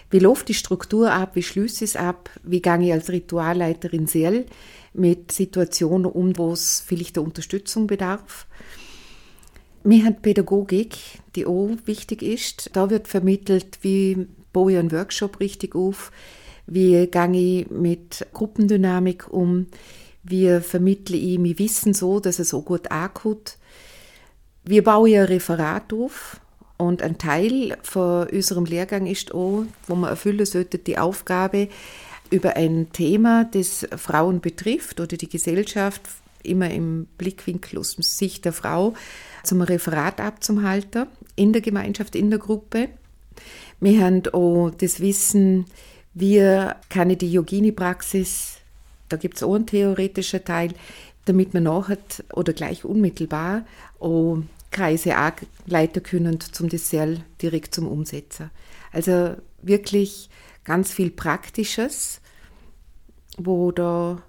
Wie 0.10 0.20
läuft 0.20 0.48
die 0.48 0.54
Struktur 0.54 1.12
ab? 1.12 1.36
Wie 1.36 1.44
schließe 1.44 1.84
ich 1.84 1.92
es 1.92 1.96
ab? 1.98 2.30
Wie 2.42 2.62
gehe 2.62 2.82
ich 2.86 2.94
als 2.94 3.10
Ritualleiterin 3.10 4.08
sehr 4.08 4.46
mit 4.94 5.34
Situationen 5.34 6.10
um, 6.10 6.38
wo 6.38 6.54
es 6.54 6.82
vielleicht 6.86 7.18
der 7.18 7.24
Unterstützung 7.24 7.88
bedarf? 7.88 8.48
Wir 9.84 10.06
haben 10.06 10.22
Pädagogik, 10.22 10.96
die 11.36 11.46
auch 11.46 11.70
wichtig 11.86 12.22
ist. 12.22 12.70
Da 12.74 12.90
wird 12.90 13.10
vermittelt, 13.10 13.80
wie 13.82 14.28
baue 14.54 14.74
ich 14.74 14.78
einen 14.78 14.92
Workshop 14.92 15.40
richtig 15.40 15.76
auf, 15.76 16.12
wie 16.68 17.08
gehe 17.08 17.32
ich 17.34 17.70
mit 17.70 18.26
Gruppendynamik 18.34 19.32
um, 19.32 19.68
wie 20.24 20.60
vermittle 20.60 21.18
ich 21.18 21.40
mein 21.40 21.58
Wissen 21.58 21.94
so, 21.94 22.20
dass 22.20 22.40
es 22.40 22.50
so 22.50 22.62
gut 22.62 22.92
ankommt. 22.92 23.58
Wir 24.64 24.84
bauen 24.84 25.14
ein 25.14 25.26
Referat 25.26 25.92
auf 25.94 26.40
und 26.78 27.02
ein 27.02 27.18
Teil 27.18 27.78
von 27.84 28.28
unserem 28.30 28.66
Lehrgang 28.66 29.08
ist 29.08 29.34
auch, 29.34 29.66
wo 29.88 29.96
man 29.96 30.10
erfüllen 30.10 30.46
sollte, 30.46 30.78
die 30.78 30.98
Aufgabe, 30.98 31.68
über 32.32 32.56
ein 32.56 32.92
Thema, 32.94 33.44
das 33.44 33.88
Frauen 33.98 34.40
betrifft 34.40 35.00
oder 35.00 35.18
die 35.18 35.30
Gesellschaft, 35.30 36.02
immer 36.44 36.72
im 36.72 37.08
Blickwinkel 37.18 37.78
aus 37.78 37.98
Sicht 38.00 38.46
der 38.46 38.54
Frau, 38.54 38.94
zum 39.44 39.62
Referat 39.62 40.22
abzuhalten 40.22 41.08
in 41.36 41.54
der 41.54 41.62
Gemeinschaft, 41.62 42.16
in 42.16 42.30
der 42.30 42.40
Gruppe. 42.40 42.90
Wir 43.80 44.04
haben 44.04 44.24
auch 44.34 44.72
das 44.72 45.00
Wissen, 45.00 45.66
wie 46.14 46.68
kann 46.90 47.10
ich 47.10 47.20
die 47.20 47.32
Yogini-Praxis, 47.32 48.58
da 49.10 49.18
gibt 49.18 49.38
es 49.38 49.44
auch 49.44 49.56
einen 49.56 49.66
theoretischen 49.66 50.44
Teil, 50.44 50.74
damit 51.26 51.54
man 51.54 51.64
nachher 51.64 51.98
oder 52.34 52.54
gleich 52.54 52.86
unmittelbar 52.86 53.66
auch 54.00 54.38
Kreise 54.72 55.14
leiten 55.66 56.04
können, 56.04 56.40
zum 56.40 56.70
Dessert 56.70 57.22
direkt 57.42 57.76
zum 57.76 57.88
Umsetzen. 57.88 58.52
Also 58.92 59.36
wirklich 59.62 60.30
ganz 60.64 60.92
viel 60.92 61.12
Praktisches, 61.12 62.22
wo 63.38 63.72
da 63.72 64.22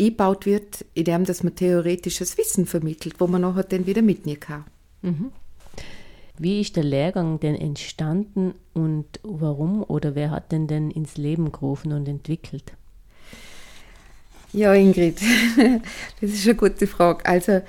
eingebaut 0.00 0.46
wird, 0.46 0.84
indem 0.94 1.24
dass 1.24 1.42
man 1.42 1.54
theoretisches 1.54 2.38
Wissen 2.38 2.66
vermittelt, 2.66 3.16
wo 3.18 3.26
man 3.26 3.42
nachher 3.42 3.64
dann 3.64 3.86
wieder 3.86 4.02
mitnehmen 4.02 4.40
kann. 4.40 4.64
Mhm. 5.02 5.32
Wie 6.38 6.60
ist 6.60 6.76
der 6.76 6.84
Lehrgang 6.84 7.40
denn 7.40 7.54
entstanden 7.54 8.54
und 8.72 9.06
warum 9.22 9.82
oder 9.82 10.14
wer 10.14 10.30
hat 10.30 10.50
den 10.50 10.66
denn 10.66 10.90
ins 10.90 11.16
Leben 11.16 11.52
gerufen 11.52 11.92
und 11.92 12.08
entwickelt? 12.08 12.72
Ja, 14.52 14.74
Ingrid, 14.74 15.20
das 16.20 16.30
ist 16.30 16.46
eine 16.46 16.56
gute 16.56 16.86
Frage. 16.86 17.24
Also, 17.24 17.62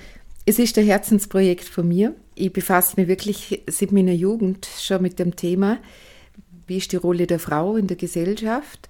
es 0.45 0.59
ist 0.59 0.77
ein 0.77 0.85
Herzensprojekt 0.85 1.63
von 1.63 1.87
mir. 1.87 2.13
Ich 2.35 2.51
befasse 2.51 2.99
mich 2.99 3.07
wirklich 3.07 3.63
seit 3.67 3.91
meiner 3.91 4.11
Jugend 4.11 4.67
schon 4.79 5.01
mit 5.01 5.19
dem 5.19 5.35
Thema, 5.35 5.77
wie 6.67 6.77
ist 6.77 6.91
die 6.91 6.97
Rolle 6.97 7.27
der 7.27 7.39
Frau 7.39 7.77
in 7.77 7.87
der 7.87 7.97
Gesellschaft. 7.97 8.89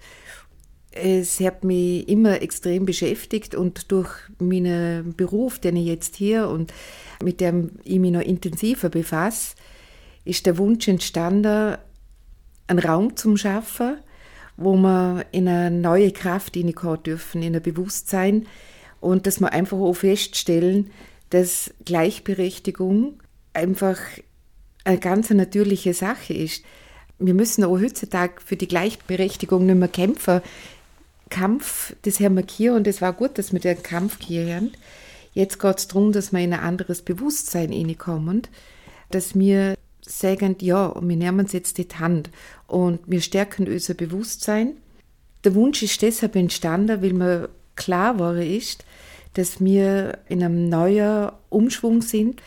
Es 0.95 1.39
hat 1.39 1.63
mich 1.63 2.07
immer 2.07 2.41
extrem 2.41 2.85
beschäftigt 2.85 3.55
und 3.55 3.91
durch 3.91 4.09
meinen 4.39 5.15
Beruf, 5.15 5.59
den 5.59 5.75
ich 5.75 5.87
jetzt 5.87 6.15
hier 6.15 6.47
und 6.49 6.73
mit 7.21 7.41
dem 7.41 7.71
ich 7.83 7.99
mich 7.99 8.11
noch 8.11 8.21
intensiver 8.21 8.89
befasse, 8.89 9.55
ist 10.25 10.45
der 10.45 10.57
Wunsch 10.57 10.87
entstanden, 10.87 11.77
einen 12.67 12.79
Raum 12.79 13.15
zu 13.15 13.35
schaffen, 13.37 13.97
wo 14.55 14.75
wir 14.75 15.25
in 15.31 15.47
eine 15.47 15.71
neue 15.71 16.11
Kraft 16.11 16.53
hineinkommen 16.55 17.03
dürfen, 17.03 17.41
in 17.41 17.55
ein 17.55 17.61
Bewusstsein 17.61 18.45
und 19.01 19.27
dass 19.27 19.39
wir 19.39 19.51
einfach 19.51 19.77
auch 19.77 19.93
feststellen, 19.93 20.91
dass 21.29 21.73
Gleichberechtigung 21.85 23.19
einfach 23.53 23.97
eine 24.83 24.99
ganz 24.99 25.29
natürliche 25.29 25.93
Sache 25.93 26.33
ist. 26.33 26.63
Wir 27.19 27.33
müssen 27.33 27.63
auch 27.63 27.79
heutzutage 27.79 28.33
für 28.43 28.55
die 28.55 28.67
Gleichberechtigung 28.67 29.65
nicht 29.65 29.75
mehr 29.75 29.87
kämpfen. 29.87 30.41
Kampf, 31.33 31.95
das 32.03 32.19
haben 32.19 32.35
wir 32.35 32.45
hier 32.47 32.75
und 32.75 32.85
es 32.85 33.01
war 33.01 33.11
gut, 33.11 33.39
dass 33.39 33.53
wir 33.53 33.59
den 33.59 33.81
Kampf 33.81 34.19
hier 34.21 34.55
haben. 34.55 34.71
Jetzt 35.33 35.59
geht 35.59 35.79
es 35.79 35.87
darum, 35.87 36.11
dass 36.11 36.31
wir 36.31 36.39
in 36.39 36.53
ein 36.53 36.59
anderes 36.59 37.01
Bewusstsein 37.01 37.71
hineinkommen, 37.71 38.43
dass 39.09 39.33
wir 39.33 39.75
sagen, 40.01 40.55
ja, 40.59 40.93
wir 41.01 41.17
nehmen 41.17 41.39
uns 41.39 41.53
jetzt 41.53 41.79
die 41.79 41.87
Hand 41.97 42.29
und 42.67 42.99
wir 43.07 43.21
stärken 43.21 43.67
unser 43.67 43.95
Bewusstsein. 43.95 44.73
Der 45.43 45.55
Wunsch 45.55 45.81
ist 45.81 46.03
deshalb 46.03 46.35
entstanden, 46.35 47.01
weil 47.01 47.13
mir 47.13 47.49
klar 47.75 48.19
war 48.19 48.35
ist, 48.35 48.85
dass 49.33 49.59
wir 49.59 50.19
in 50.29 50.43
einem 50.43 50.69
neuen 50.69 51.31
Umschwung 51.49 52.03
sind, 52.03 52.43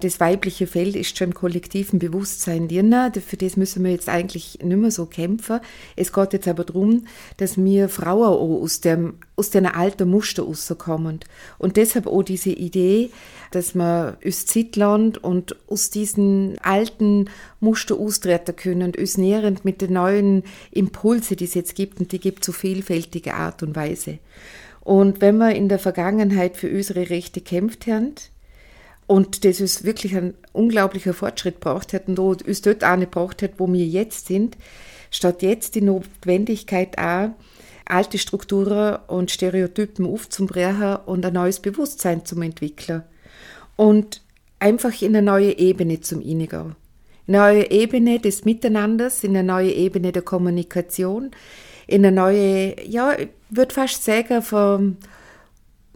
das 0.00 0.20
weibliche 0.20 0.66
Feld 0.66 0.96
ist 0.96 1.16
schon 1.16 1.28
im 1.28 1.34
kollektiven 1.34 1.98
Bewusstsein 1.98 2.68
drin. 2.68 2.94
Für 3.26 3.36
das 3.36 3.56
müssen 3.56 3.84
wir 3.84 3.90
jetzt 3.90 4.08
eigentlich 4.08 4.58
nicht 4.62 4.76
mehr 4.76 4.90
so 4.90 5.06
kämpfen. 5.06 5.60
Es 5.96 6.12
geht 6.12 6.32
jetzt 6.32 6.48
aber 6.48 6.64
darum, 6.64 7.06
dass 7.36 7.56
wir 7.56 7.88
Frauen 7.88 8.24
auch 8.24 8.62
aus 8.62 8.80
dem, 8.80 9.14
aus 9.36 9.50
den 9.50 9.66
alten 9.66 10.10
Muster 10.10 10.42
rauskommen. 10.42 11.20
Und 11.58 11.76
deshalb 11.76 12.06
auch 12.06 12.22
diese 12.22 12.50
Idee, 12.50 13.10
dass 13.50 13.74
wir 13.74 14.18
aus 14.26 14.46
Zittland 14.46 15.22
und 15.22 15.56
aus 15.68 15.90
diesen 15.90 16.58
alten 16.62 17.28
Muster 17.60 17.96
austreten 17.98 18.56
können, 18.56 18.92
uns 18.96 19.18
näherend 19.18 19.64
mit 19.64 19.80
den 19.82 19.94
neuen 19.94 20.44
Impulse, 20.70 21.36
die 21.36 21.44
es 21.44 21.54
jetzt 21.54 21.74
gibt, 21.74 22.00
und 22.00 22.12
die 22.12 22.20
gibt 22.20 22.44
so 22.44 22.52
vielfältige 22.52 23.34
Art 23.34 23.62
und 23.62 23.76
Weise. 23.76 24.18
Und 24.80 25.20
wenn 25.20 25.36
wir 25.38 25.54
in 25.54 25.68
der 25.68 25.78
Vergangenheit 25.78 26.56
für 26.56 26.70
unsere 26.70 27.10
Rechte 27.10 27.40
kämpft 27.40 27.86
haben, 27.86 28.14
und 29.10 29.44
das 29.44 29.58
ist 29.58 29.82
wirklich 29.82 30.16
ein 30.16 30.34
unglaublicher 30.52 31.14
Fortschritt 31.14 31.58
braucht 31.58 31.92
hat 31.92 32.06
und 32.06 32.20
uns 32.20 32.62
dort 32.62 32.84
auch 32.84 32.94
nicht 32.94 33.10
braucht 33.10 33.42
hat, 33.42 33.54
wo 33.58 33.66
wir 33.66 33.84
jetzt 33.84 34.28
sind, 34.28 34.56
statt 35.10 35.42
jetzt 35.42 35.74
die 35.74 35.80
Notwendigkeit 35.80 36.96
auch, 36.96 37.30
alte 37.86 38.18
Strukturen 38.18 39.00
und 39.08 39.32
Stereotypen 39.32 40.06
aufzubrechen 40.06 40.98
und 41.06 41.26
ein 41.26 41.32
neues 41.32 41.58
Bewusstsein 41.58 42.24
zu 42.24 42.40
entwickeln. 42.40 43.02
Und 43.74 44.22
einfach 44.60 45.02
in 45.02 45.16
eine 45.16 45.22
neue 45.22 45.58
Ebene 45.58 45.98
zum 45.98 46.20
Innegau. 46.20 46.70
In 47.26 47.34
eine 47.34 47.38
neue 47.38 47.70
Ebene 47.72 48.20
des 48.20 48.44
Miteinanders, 48.44 49.24
in 49.24 49.36
eine 49.36 49.42
neue 49.42 49.72
Ebene 49.72 50.12
der 50.12 50.22
Kommunikation, 50.22 51.32
in 51.88 52.06
eine 52.06 52.14
neue, 52.14 52.76
ja, 52.86 53.18
ich 53.18 53.30
würde 53.48 53.74
fast 53.74 54.04
sagen, 54.04 54.40
vom 54.40 54.98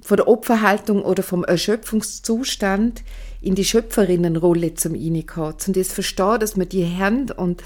von 0.05 0.19
der 0.19 0.29
Opferhaltung 0.29 1.03
oder 1.03 1.23
vom 1.23 1.45
Erschöpfungszustand 1.45 3.03
in 3.41 3.55
die 3.55 3.65
Schöpferinnenrolle 3.65 4.75
zum 4.75 4.93
Reinkommen. 4.95 5.55
Und 5.67 5.77
das 5.77 5.93
verstehe, 5.93 6.39
dass 6.39 6.57
man 6.57 6.69
die 6.69 6.87
Hand 6.87 7.37
und 7.37 7.63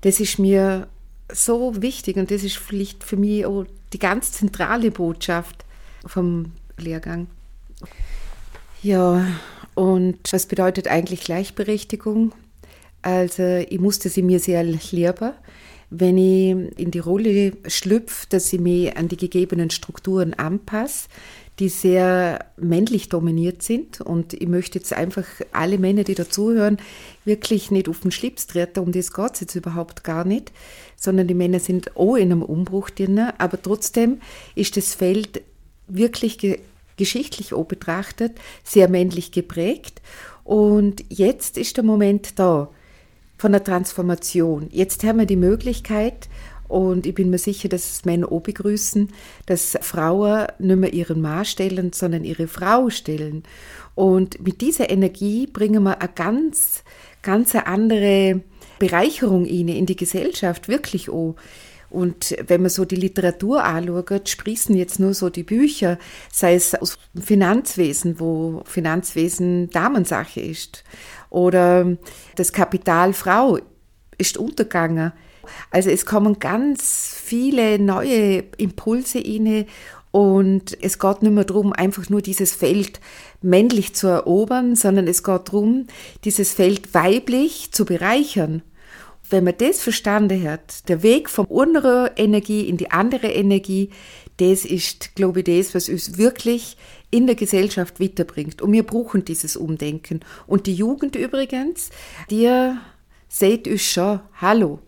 das 0.00 0.18
ist 0.18 0.40
mir 0.40 0.88
so 1.32 1.80
wichtig 1.80 2.16
und 2.16 2.32
das 2.32 2.42
ist 2.42 2.56
vielleicht 2.56 3.04
für 3.04 3.16
mich 3.16 3.46
auch 3.46 3.64
die 3.92 4.00
ganz 4.00 4.32
zentrale 4.32 4.90
Botschaft 4.90 5.64
vom 6.04 6.52
Lehrgang. 6.76 7.28
Ja, 8.82 9.24
und 9.76 10.18
was 10.32 10.46
bedeutet 10.46 10.88
eigentlich 10.88 11.20
Gleichberechtigung? 11.20 12.32
Also 13.02 13.42
ich 13.42 13.78
musste 13.78 14.08
sie 14.08 14.22
mir 14.22 14.40
sehr 14.40 14.64
lernen, 14.64 15.34
wenn 15.90 16.18
ich 16.18 16.78
in 16.78 16.90
die 16.90 16.98
Rolle 16.98 17.52
schlüpfe, 17.66 18.26
dass 18.28 18.52
ich 18.52 18.60
mich 18.60 18.96
an 18.96 19.08
die 19.08 19.16
gegebenen 19.16 19.70
Strukturen 19.70 20.34
anpasse, 20.34 21.08
die 21.60 21.68
sehr 21.68 22.46
männlich 22.56 23.10
dominiert 23.10 23.62
sind. 23.62 24.00
Und 24.00 24.32
ich 24.32 24.48
möchte 24.48 24.78
jetzt 24.78 24.92
einfach 24.92 25.26
alle 25.52 25.78
Männer, 25.78 26.04
die 26.04 26.14
dazuhören, 26.14 26.78
wirklich 27.24 27.70
nicht 27.70 27.88
auf 27.88 28.00
den 28.00 28.10
Schlips 28.10 28.46
treten. 28.46 28.80
Um 28.80 28.92
das 28.92 29.12
geht 29.12 29.34
es 29.34 29.40
jetzt 29.40 29.54
überhaupt 29.54 30.02
gar 30.02 30.24
nicht. 30.24 30.52
Sondern 30.96 31.28
die 31.28 31.34
Männer 31.34 31.60
sind 31.60 31.96
auch 31.96 32.16
in 32.16 32.32
einem 32.32 32.42
Umbruch 32.42 32.90
drin. 32.90 33.20
Aber 33.38 33.60
trotzdem 33.60 34.20
ist 34.54 34.76
das 34.76 34.94
Feld 34.94 35.42
wirklich 35.86 36.38
ge 36.38 36.58
geschichtlich 36.96 37.54
auch 37.54 37.64
betrachtet 37.64 38.32
sehr 38.62 38.90
männlich 38.90 39.32
geprägt. 39.32 40.02
Und 40.44 41.02
jetzt 41.08 41.56
ist 41.56 41.78
der 41.78 41.84
Moment 41.84 42.38
da 42.38 42.68
von 43.38 43.52
der 43.52 43.64
Transformation. 43.64 44.68
Jetzt 44.70 45.02
haben 45.02 45.18
wir 45.18 45.24
die 45.24 45.36
Möglichkeit, 45.36 46.28
und 46.70 47.04
ich 47.04 47.14
bin 47.14 47.30
mir 47.30 47.38
sicher, 47.38 47.68
dass 47.68 47.90
es 47.90 48.04
Männer 48.04 48.30
auch 48.30 48.42
begrüßen, 48.42 49.08
dass 49.46 49.76
Frauen 49.80 50.46
nicht 50.60 50.76
mehr 50.76 50.92
ihren 50.92 51.20
Mann 51.20 51.44
stellen, 51.44 51.92
sondern 51.92 52.22
ihre 52.22 52.46
Frau 52.46 52.90
stellen. 52.90 53.42
Und 53.96 54.40
mit 54.40 54.60
dieser 54.60 54.88
Energie 54.88 55.48
bringen 55.48 55.82
wir 55.82 56.00
eine 56.00 56.12
ganz, 56.14 56.84
ganz 57.22 57.56
andere 57.56 58.42
Bereicherung 58.78 59.46
in 59.46 59.84
die 59.84 59.96
Gesellschaft, 59.96 60.68
wirklich 60.68 61.10
auch. 61.10 61.34
Und 61.90 62.36
wenn 62.46 62.62
man 62.62 62.70
so 62.70 62.84
die 62.84 62.94
Literatur 62.94 63.64
anschaut, 63.64 64.28
sprießen 64.28 64.76
jetzt 64.76 65.00
nur 65.00 65.12
so 65.12 65.28
die 65.28 65.42
Bücher, 65.42 65.98
sei 66.32 66.54
es 66.54 66.76
aus 66.76 66.98
dem 67.14 67.22
Finanzwesen, 67.22 68.20
wo 68.20 68.62
Finanzwesen 68.64 69.70
Damensache 69.70 70.40
ist, 70.40 70.84
oder 71.30 71.96
das 72.36 72.52
Kapital 72.52 73.12
Frau 73.12 73.58
ist 74.18 74.38
untergegangen. 74.38 75.12
Also 75.70 75.90
es 75.90 76.06
kommen 76.06 76.38
ganz 76.38 77.14
viele 77.22 77.78
neue 77.78 78.44
Impulse 78.56 79.18
inne 79.18 79.66
und 80.12 80.76
es 80.82 80.98
geht 80.98 81.22
nicht 81.22 81.32
mehr 81.32 81.44
darum, 81.44 81.72
einfach 81.72 82.08
nur 82.08 82.20
dieses 82.20 82.54
Feld 82.54 83.00
männlich 83.42 83.94
zu 83.94 84.08
erobern, 84.08 84.74
sondern 84.74 85.06
es 85.06 85.22
geht 85.22 85.48
darum, 85.48 85.86
dieses 86.24 86.52
Feld 86.52 86.94
weiblich 86.94 87.70
zu 87.72 87.84
bereichern. 87.84 88.62
Wenn 89.28 89.44
man 89.44 89.54
das 89.58 89.80
verstanden 89.80 90.42
hat, 90.48 90.88
der 90.88 91.04
Weg 91.04 91.30
von 91.30 91.46
einer 91.48 92.10
Energie 92.16 92.68
in 92.68 92.76
die 92.76 92.90
andere 92.90 93.28
Energie, 93.28 93.90
das 94.38 94.64
ist, 94.64 95.14
glaube 95.14 95.40
ich, 95.40 95.44
das, 95.44 95.74
was 95.74 95.88
uns 95.88 96.18
wirklich 96.18 96.76
in 97.12 97.26
der 97.26 97.36
Gesellschaft 97.36 98.00
weiterbringt. 98.00 98.60
Und 98.62 98.72
wir 98.72 98.82
brauchen 98.82 99.24
dieses 99.24 99.56
Umdenken. 99.56 100.20
Und 100.48 100.66
die 100.66 100.74
Jugend 100.74 101.14
übrigens, 101.14 101.90
die 102.30 102.50
seht 103.28 103.68
uns 103.68 103.82
schon, 103.82 104.20
hallo, 104.40 104.80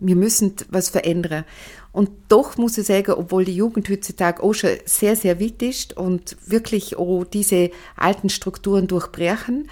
wir 0.00 0.16
müssen 0.16 0.54
was 0.70 0.88
verändern. 0.88 1.44
Und 1.92 2.10
doch 2.28 2.56
muss 2.56 2.76
ich 2.76 2.86
sagen, 2.86 3.12
obwohl 3.12 3.44
die 3.44 3.54
Jugend 3.54 3.88
heutzutage 3.88 4.42
auch 4.42 4.52
schon 4.52 4.70
sehr, 4.84 5.16
sehr 5.16 5.40
weit 5.40 5.62
ist 5.62 5.96
und 5.96 6.36
wirklich 6.46 6.96
auch 6.96 7.24
diese 7.24 7.70
alten 7.96 8.28
Strukturen 8.28 8.88
durchbrechen, 8.88 9.68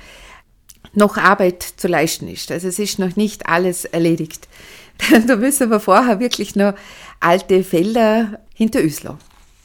noch 0.94 1.16
Arbeit 1.16 1.62
zu 1.62 1.88
leisten 1.88 2.28
ist. 2.28 2.52
Also 2.52 2.68
es 2.68 2.78
ist 2.78 2.98
noch 2.98 3.16
nicht 3.16 3.46
alles 3.46 3.84
erledigt. 3.84 4.48
da 5.26 5.36
müssen 5.36 5.70
wir 5.70 5.80
vorher 5.80 6.20
wirklich 6.20 6.54
noch 6.54 6.74
alte 7.20 7.64
Felder 7.64 8.40
hinter 8.54 8.80
uns 8.80 9.02
lassen. 9.02 9.18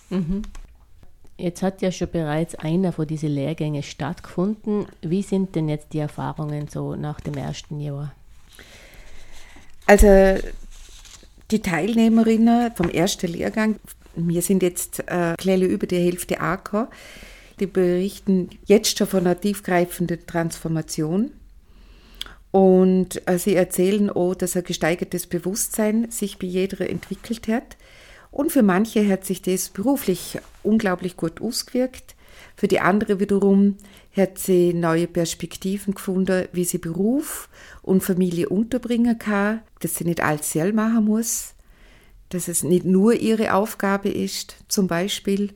Mhm. 0.09 0.41
Jetzt 1.37 1.61
hat 1.61 1.83
ja 1.83 1.91
schon 1.91 2.09
bereits 2.09 2.55
einer 2.55 2.91
von 2.91 3.05
diesen 3.05 3.29
Lehrgängen 3.29 3.83
stattgefunden. 3.83 4.87
Wie 5.01 5.21
sind 5.21 5.55
denn 5.55 5.69
jetzt 5.69 5.93
die 5.93 5.99
Erfahrungen 5.99 6.67
so 6.67 6.95
nach 6.95 7.21
dem 7.21 7.35
ersten 7.35 7.79
Jahr? 7.79 8.13
Also 9.87 10.37
die 11.49 11.61
Teilnehmerinnen 11.61 12.73
vom 12.75 12.89
ersten 12.89 13.31
Lehrgang, 13.31 13.77
wir 14.15 14.41
sind 14.41 14.61
jetzt 14.61 15.03
äh, 15.07 15.35
über 15.65 15.87
die 15.87 15.97
Hälfte 15.97 16.41
AK, 16.41 16.89
die 17.61 17.67
berichten 17.67 18.49
jetzt 18.65 18.97
schon 18.97 19.07
von 19.07 19.21
einer 19.21 19.39
tiefgreifenden 19.39 20.27
Transformation. 20.27 21.31
Und 22.51 23.27
äh, 23.27 23.39
sie 23.39 23.55
erzählen 23.55 24.09
auch, 24.09 24.35
dass 24.35 24.57
ein 24.57 24.63
gesteigertes 24.63 25.25
Bewusstsein 25.27 26.11
sich 26.11 26.37
bei 26.37 26.47
jeder 26.47 26.89
entwickelt 26.89 27.47
hat. 27.47 27.77
Und 28.29 28.51
für 28.51 28.63
manche 28.63 29.07
hat 29.07 29.25
sich 29.25 29.41
das 29.41 29.69
beruflich 29.69 30.39
unglaublich 30.63 31.15
gut 31.15 31.41
ausgewirkt. 31.41 32.15
Für 32.55 32.67
die 32.67 32.79
andere 32.79 33.19
wiederum 33.19 33.77
hat 34.17 34.37
sie 34.37 34.73
neue 34.73 35.07
Perspektiven 35.07 35.93
gefunden, 35.93 36.47
wie 36.51 36.65
sie 36.65 36.77
Beruf 36.77 37.49
und 37.81 38.03
Familie 38.03 38.49
unterbringen 38.49 39.17
kann, 39.17 39.61
dass 39.79 39.95
sie 39.95 40.05
nicht 40.05 40.21
alles 40.21 40.51
selber 40.51 40.87
machen 40.89 41.05
muss, 41.05 41.53
dass 42.29 42.47
es 42.47 42.63
nicht 42.63 42.85
nur 42.85 43.13
ihre 43.13 43.53
Aufgabe 43.53 44.09
ist, 44.09 44.57
zum 44.67 44.87
Beispiel. 44.87 45.53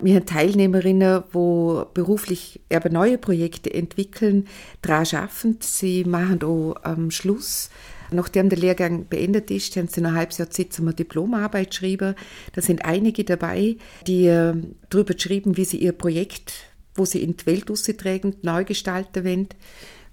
Wir 0.00 0.16
haben 0.16 0.26
Teilnehmerinnen, 0.26 1.22
wo 1.32 1.86
beruflich 1.94 2.60
aber 2.72 2.88
neue 2.88 3.18
Projekte 3.18 3.72
entwickeln, 3.72 4.48
daran 4.80 5.06
schaffen. 5.06 5.58
Sie 5.60 6.04
machen 6.04 6.42
auch 6.42 6.74
am 6.82 7.10
Schluss 7.10 7.70
Nachdem 8.12 8.48
der 8.48 8.58
Lehrgang 8.58 9.06
beendet 9.08 9.50
ist, 9.50 9.76
haben 9.76 9.88
sie 9.88 10.00
ein 10.00 10.14
halbes 10.14 10.38
Jahr 10.38 10.50
Zeit 10.50 10.78
eine 10.78 10.92
Diplomarbeit 10.92 11.70
geschrieben. 11.70 12.14
Da 12.52 12.60
sind 12.60 12.84
einige 12.84 13.24
dabei, 13.24 13.76
die 14.06 14.26
äh, 14.26 14.54
darüber 14.90 15.14
geschrieben, 15.14 15.56
wie 15.56 15.64
sie 15.64 15.78
ihr 15.78 15.92
Projekt, 15.92 16.52
wo 16.94 17.04
sie 17.04 17.22
in 17.22 17.36
die 17.36 17.46
Welt 17.46 17.70
austragen, 17.70 18.36
neu 18.42 18.64
gestalten 18.64 19.24
wollen. 19.24 19.48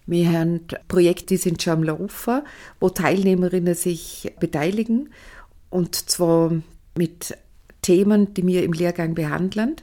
Wir 0.05 0.31
haben 0.31 0.61
Projekte, 0.87 1.27
die 1.27 1.37
sind 1.37 1.61
schon 1.61 1.73
am 1.73 1.83
Laufen, 1.83 2.41
wo 2.79 2.89
Teilnehmerinnen 2.89 3.75
sich 3.75 4.31
beteiligen 4.39 5.09
und 5.69 5.95
zwar 6.09 6.51
mit 6.97 7.37
Themen, 7.81 8.33
die 8.33 8.45
wir 8.45 8.63
im 8.63 8.73
Lehrgang 8.73 9.13
behandeln. 9.13 9.75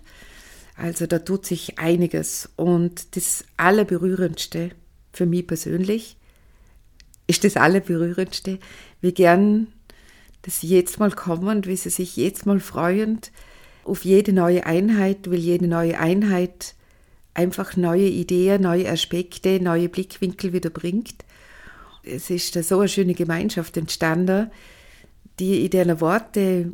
Also 0.76 1.06
da 1.06 1.20
tut 1.20 1.46
sich 1.46 1.78
einiges. 1.78 2.50
Und 2.56 3.16
das 3.16 3.44
Allerberührendste 3.56 4.70
für 5.12 5.26
mich 5.26 5.46
persönlich 5.46 6.16
ist 7.26 7.44
das 7.44 7.56
Allerberührendste, 7.56 8.58
wie 9.00 9.12
gern 9.12 9.68
dass 10.42 10.60
sie 10.60 10.68
jetzt 10.68 11.00
mal 11.00 11.10
kommen 11.10 11.66
wie 11.66 11.76
sie 11.76 11.90
sich 11.90 12.16
jetzt 12.16 12.46
mal 12.46 12.60
freuen 12.60 13.18
auf 13.82 14.04
jede 14.04 14.32
neue 14.32 14.64
Einheit, 14.64 15.28
weil 15.28 15.38
jede 15.38 15.66
neue 15.66 15.98
Einheit 15.98 16.75
einfach 17.36 17.76
neue 17.76 18.08
Ideen, 18.08 18.62
neue 18.62 18.88
Aspekte, 18.90 19.60
neue 19.60 19.88
Blickwinkel 19.88 20.52
wieder 20.52 20.70
bringt. 20.70 21.24
Es 22.02 22.30
ist 22.30 22.54
so 22.54 22.78
eine 22.78 22.88
schöne 22.88 23.14
Gemeinschaft 23.14 23.76
entstanden, 23.76 24.50
die 25.38 25.64
in 25.64 25.70
diesen 25.70 26.00
Worte 26.00 26.72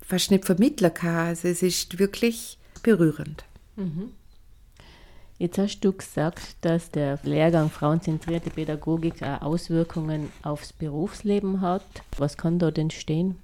fast 0.00 0.30
nicht 0.30 0.44
vermitteln 0.44 0.94
kann. 0.94 1.28
Also 1.28 1.48
es 1.48 1.62
ist 1.62 1.98
wirklich 1.98 2.58
berührend. 2.82 3.44
Mhm. 3.76 4.12
Jetzt 5.38 5.58
hast 5.58 5.80
du 5.80 5.92
gesagt, 5.92 6.56
dass 6.60 6.90
der 6.90 7.18
Lehrgang 7.22 7.70
Frauenzentrierte 7.70 8.50
Pädagogik 8.50 9.22
auch 9.22 9.42
Auswirkungen 9.42 10.30
aufs 10.42 10.72
Berufsleben 10.72 11.60
hat. 11.60 11.84
Was 12.18 12.36
kann 12.36 12.58
da 12.58 12.70
denn 12.70 12.90
stehen? 12.90 13.38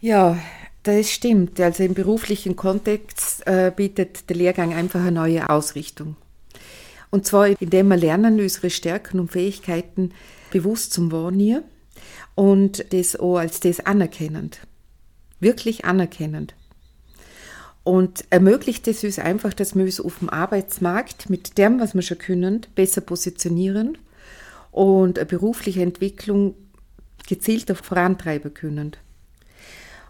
Ja, 0.00 0.38
das 0.82 1.10
stimmt. 1.10 1.60
Also 1.60 1.82
im 1.82 1.94
beruflichen 1.94 2.56
Kontext 2.56 3.46
äh, 3.46 3.72
bietet 3.74 4.28
der 4.28 4.36
Lehrgang 4.36 4.74
einfach 4.74 5.00
eine 5.00 5.12
neue 5.12 5.48
Ausrichtung. 5.48 6.16
Und 7.10 7.26
zwar, 7.26 7.48
indem 7.60 7.88
wir 7.88 7.96
lernen, 7.96 8.40
unsere 8.40 8.70
Stärken 8.70 9.20
und 9.20 9.32
Fähigkeiten 9.32 10.12
bewusst 10.50 10.92
zum 10.92 11.10
Wahrnehmen 11.10 11.64
und 12.34 12.92
das 12.92 13.16
auch 13.16 13.38
als 13.38 13.60
das 13.60 13.80
anerkennend 13.80 14.60
wirklich 15.40 15.84
anerkennend. 15.84 16.54
Und 17.82 18.24
ermöglicht 18.30 18.86
es 18.88 19.02
uns 19.02 19.18
einfach, 19.18 19.54
dass 19.54 19.74
wir 19.74 19.84
uns 19.84 20.00
auf 20.00 20.18
dem 20.18 20.28
Arbeitsmarkt 20.28 21.30
mit 21.30 21.56
dem, 21.56 21.80
was 21.80 21.94
wir 21.94 22.02
schon 22.02 22.18
können, 22.18 22.66
besser 22.74 23.00
positionieren 23.00 23.98
und 24.70 25.18
eine 25.18 25.26
berufliche 25.26 25.82
Entwicklung 25.82 26.54
gezielter 27.26 27.74
vorantreiben 27.74 28.52
können. 28.52 28.96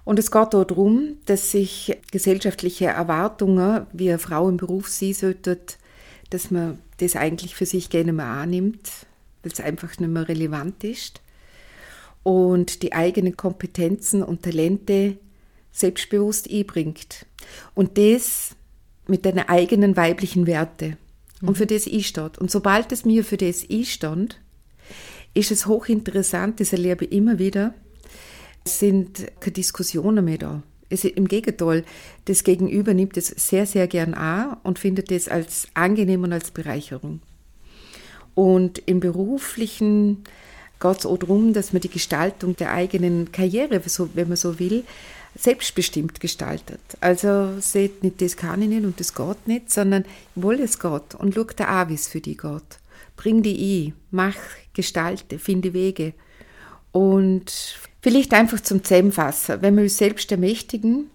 Und 0.05 0.19
es 0.19 0.31
geht 0.31 0.55
auch 0.55 0.65
darum, 0.65 1.17
dass 1.27 1.51
sich 1.51 1.97
gesellschaftliche 2.11 2.87
Erwartungen, 2.87 3.87
wie 3.93 4.09
eine 4.09 4.19
Frau 4.19 4.49
im 4.49 4.57
Beruf 4.57 4.89
sie 4.89 5.13
sollte, 5.13 5.59
dass 6.31 6.51
man 6.51 6.79
das 6.99 7.17
eigentlich 7.17 7.55
für 7.55 7.67
sich 7.67 7.91
gerne 7.91 8.13
mal 8.13 8.43
annimmt, 8.43 8.91
weil 9.43 9.53
es 9.53 9.61
einfach 9.61 9.99
nicht 9.99 10.11
mehr 10.11 10.29
relevant 10.29 10.85
ist 10.85 11.21
und 12.23 12.83
die 12.83 12.93
eigenen 12.93 13.37
Kompetenzen 13.37 14.23
und 14.23 14.43
Talente 14.43 15.17
selbstbewusst 15.73 16.51
einbringt. 16.51 17.27
Und 17.75 17.97
das 17.97 18.57
mit 19.07 19.25
deinen 19.25 19.49
eigenen 19.49 19.97
weiblichen 19.97 20.47
Werte. 20.47 20.97
Und 21.43 21.57
für 21.57 21.67
das 21.67 21.87
ich 21.87 22.07
steht. 22.07 22.39
Und 22.39 22.51
sobald 22.51 22.93
es 22.93 23.05
mir 23.05 23.25
für 23.25 23.39
das 23.39 23.65
ich 23.67 23.95
stand, 23.95 24.39
ist 25.33 25.51
es 25.51 25.67
hochinteressant, 25.67 26.61
das 26.61 26.73
erlebe 26.73 27.07
ich 27.07 27.13
immer 27.13 27.39
wieder, 27.39 27.75
sind 28.65 29.27
keine 29.41 29.53
Diskussionen 29.53 30.25
mehr 30.25 30.39
da. 30.39 30.63
Es, 30.89 31.05
Im 31.05 31.29
Gegenteil, 31.29 31.85
das 32.25 32.43
Gegenüber 32.43 32.95
nimmt 32.95 33.17
es 33.17 33.29
sehr, 33.29 33.67
sehr 33.67 33.87
gern 33.87 34.15
an 34.15 34.57
und 34.65 34.79
findet 34.79 35.13
es 35.13 35.29
als 35.29 35.69
angenehm 35.75 36.25
und 36.25 36.33
als 36.33 36.51
Bereicherung. 36.51 37.21
Und 38.35 38.83
im 38.87 39.01
beruflichen 39.01 40.25
geht 40.81 40.99
es 40.99 41.07
auch 41.07 41.19
darum, 41.19 41.53
dass 41.53 41.73
man 41.73 41.83
die 41.83 41.91
Gestaltung 41.91 42.57
der 42.57 42.73
eigenen 42.73 43.31
Karriere, 43.33 43.83
wenn 44.15 44.29
man 44.29 44.37
so 44.37 44.59
will, 44.59 44.85
selbstbestimmt 45.37 46.21
gestaltet. 46.21 46.81
Also 47.01 47.61
seht 47.61 48.03
nicht, 48.03 48.21
das 48.21 48.37
kann 48.37 48.63
ich 48.63 48.69
nicht 48.69 48.85
und 48.85 48.99
das 48.99 49.15
geht 49.15 49.47
nicht, 49.47 49.71
sondern 49.71 50.05
wohl 50.35 50.59
es 50.61 50.79
geht 50.79 51.15
und 51.17 51.35
schau 51.35 51.45
da 51.45 51.65
an, 51.67 51.89
wie 51.89 51.95
es 51.95 52.09
für 52.09 52.21
die 52.21 52.37
geht. 52.37 52.81
Bring 53.17 53.43
die 53.43 53.87
ein, 53.87 53.95
mach, 54.11 54.37
gestalte, 54.73 55.39
finde 55.39 55.73
Wege. 55.73 56.15
Und 56.93 57.79
vielleicht 58.03 58.33
einfach 58.33 58.61
zum 58.61 58.83
Zusammenfassen, 58.83 59.63
wenn 59.63 59.77
wir 59.77 59.83
uns 59.83 59.99
selbst 59.99 60.31
ermächtigen, 60.33 61.11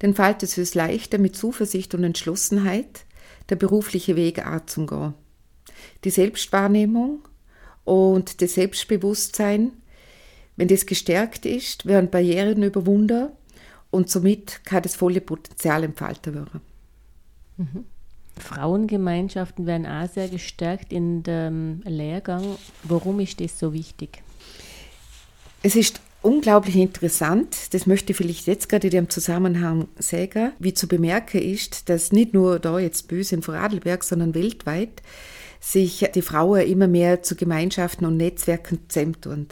dann 0.00 0.14
fällt 0.14 0.42
es 0.42 0.58
uns 0.58 0.74
leichter, 0.74 1.18
mit 1.18 1.36
Zuversicht 1.36 1.94
und 1.94 2.04
Entschlossenheit 2.04 3.04
der 3.48 3.56
berufliche 3.56 4.16
Weg 4.16 4.44
anzugehen. 4.44 5.14
Die 6.04 6.10
Selbstwahrnehmung 6.10 7.20
und 7.84 8.40
das 8.42 8.54
Selbstbewusstsein, 8.54 9.72
wenn 10.56 10.68
das 10.68 10.86
gestärkt 10.86 11.46
ist, 11.46 11.86
werden 11.86 12.10
Barrieren 12.10 12.62
überwunden 12.62 13.28
und 13.90 14.10
somit 14.10 14.64
kann 14.64 14.82
das 14.82 14.96
volle 14.96 15.20
Potenzial 15.20 15.84
entfalten 15.84 16.34
werden. 16.34 16.60
Mhm. 17.56 17.84
Frauengemeinschaften 18.36 19.66
werden 19.66 19.86
auch 19.86 20.08
sehr 20.08 20.28
gestärkt 20.28 20.92
in 20.92 21.22
dem 21.22 21.82
Lehrgang. 21.84 22.44
Warum 22.82 23.20
ist 23.20 23.40
das 23.40 23.58
so 23.58 23.72
wichtig? 23.72 24.22
Es 25.62 25.76
ist 25.76 26.00
unglaublich 26.24 26.76
interessant, 26.76 27.74
das 27.74 27.86
möchte 27.86 28.12
ich 28.12 28.16
vielleicht 28.16 28.46
jetzt 28.46 28.68
gerade 28.68 28.86
in 28.86 28.92
dem 28.92 29.10
Zusammenhang 29.10 29.88
sagen, 29.98 30.52
wie 30.58 30.72
zu 30.72 30.88
bemerken 30.88 31.40
ist, 31.40 31.88
dass 31.88 32.12
nicht 32.12 32.32
nur 32.32 32.58
da 32.58 32.78
jetzt 32.78 33.08
böse 33.08 33.36
in 33.36 33.42
Vorarlberg, 33.42 34.02
sondern 34.02 34.34
weltweit 34.34 35.02
sich 35.60 36.08
die 36.14 36.22
Frauen 36.22 36.62
immer 36.62 36.88
mehr 36.88 37.22
zu 37.22 37.36
Gemeinschaften 37.36 38.06
und 38.06 38.16
Netzwerken 38.16 38.80
zusammentun. 38.88 39.48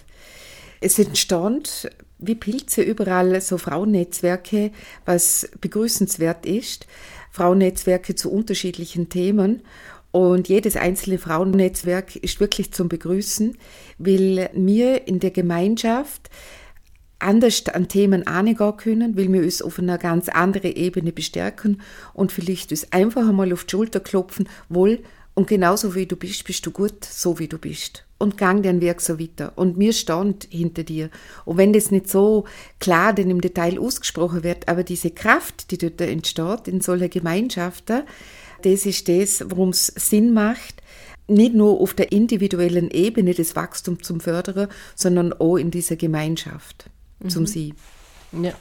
Es 0.80 0.98
entstand 0.98 1.90
wie 2.18 2.34
Pilze 2.34 2.82
überall 2.82 3.40
so 3.40 3.58
Frauennetzwerke, 3.58 4.70
was 5.04 5.50
begrüßenswert 5.60 6.46
ist. 6.46 6.86
Frauennetzwerke 7.30 8.14
zu 8.14 8.30
unterschiedlichen 8.32 9.08
Themen. 9.08 9.62
Und 10.10 10.48
jedes 10.48 10.76
einzelne 10.76 11.18
Frauennetzwerk 11.18 12.16
ist 12.16 12.40
wirklich 12.40 12.72
zum 12.72 12.88
Begrüßen, 12.88 13.56
weil 13.98 14.50
wir 14.52 15.08
in 15.08 15.20
der 15.20 15.30
Gemeinschaft 15.30 16.30
anders 17.22 17.66
an 17.68 17.88
Themen 17.88 18.26
angehen 18.26 18.76
können, 18.76 19.16
weil 19.16 19.32
wir 19.32 19.42
uns 19.42 19.62
auf 19.62 19.78
einer 19.78 19.98
ganz 19.98 20.28
anderen 20.28 20.74
Ebene 20.74 21.12
bestärken 21.12 21.80
und 22.14 22.32
vielleicht 22.32 22.70
uns 22.70 22.92
einfach 22.92 23.28
einmal 23.28 23.52
auf 23.52 23.64
die 23.64 23.70
Schulter 23.70 24.00
klopfen, 24.00 24.48
wohl, 24.68 25.00
und 25.34 25.46
genauso 25.46 25.94
wie 25.94 26.04
du 26.04 26.16
bist, 26.16 26.44
bist 26.44 26.66
du 26.66 26.70
gut, 26.70 27.04
so 27.04 27.38
wie 27.38 27.48
du 27.48 27.56
bist 27.56 28.04
und 28.22 28.38
gang 28.38 28.62
dein 28.62 28.80
Werk 28.80 29.00
so 29.00 29.18
weiter. 29.18 29.52
Und 29.56 29.76
mir 29.76 29.92
stand 29.92 30.46
hinter 30.50 30.84
dir. 30.84 31.10
Und 31.44 31.56
wenn 31.56 31.72
das 31.72 31.90
nicht 31.90 32.08
so 32.08 32.44
klar 32.78 33.12
denn 33.12 33.30
im 33.30 33.40
Detail 33.40 33.80
ausgesprochen 33.80 34.44
wird, 34.44 34.68
aber 34.68 34.84
diese 34.84 35.10
Kraft, 35.10 35.70
die 35.72 35.78
dort 35.78 36.00
entsteht 36.00 36.68
in 36.68 36.80
solchen 36.80 37.10
Gemeinschaften, 37.10 38.02
das 38.62 38.86
ist 38.86 39.08
das, 39.08 39.44
worum 39.48 39.70
es 39.70 39.86
Sinn 39.86 40.32
macht, 40.32 40.82
nicht 41.26 41.54
nur 41.54 41.80
auf 41.80 41.94
der 41.94 42.12
individuellen 42.12 42.90
Ebene 42.90 43.34
das 43.34 43.56
Wachstum 43.56 44.02
zum 44.02 44.20
Fördern, 44.20 44.68
sondern 44.94 45.32
auch 45.32 45.56
in 45.56 45.72
dieser 45.72 45.96
Gemeinschaft 45.96 46.91
mhm. 47.22 47.28
zum 47.28 47.46
Sie. 47.46 47.74
Ja. 48.32 48.52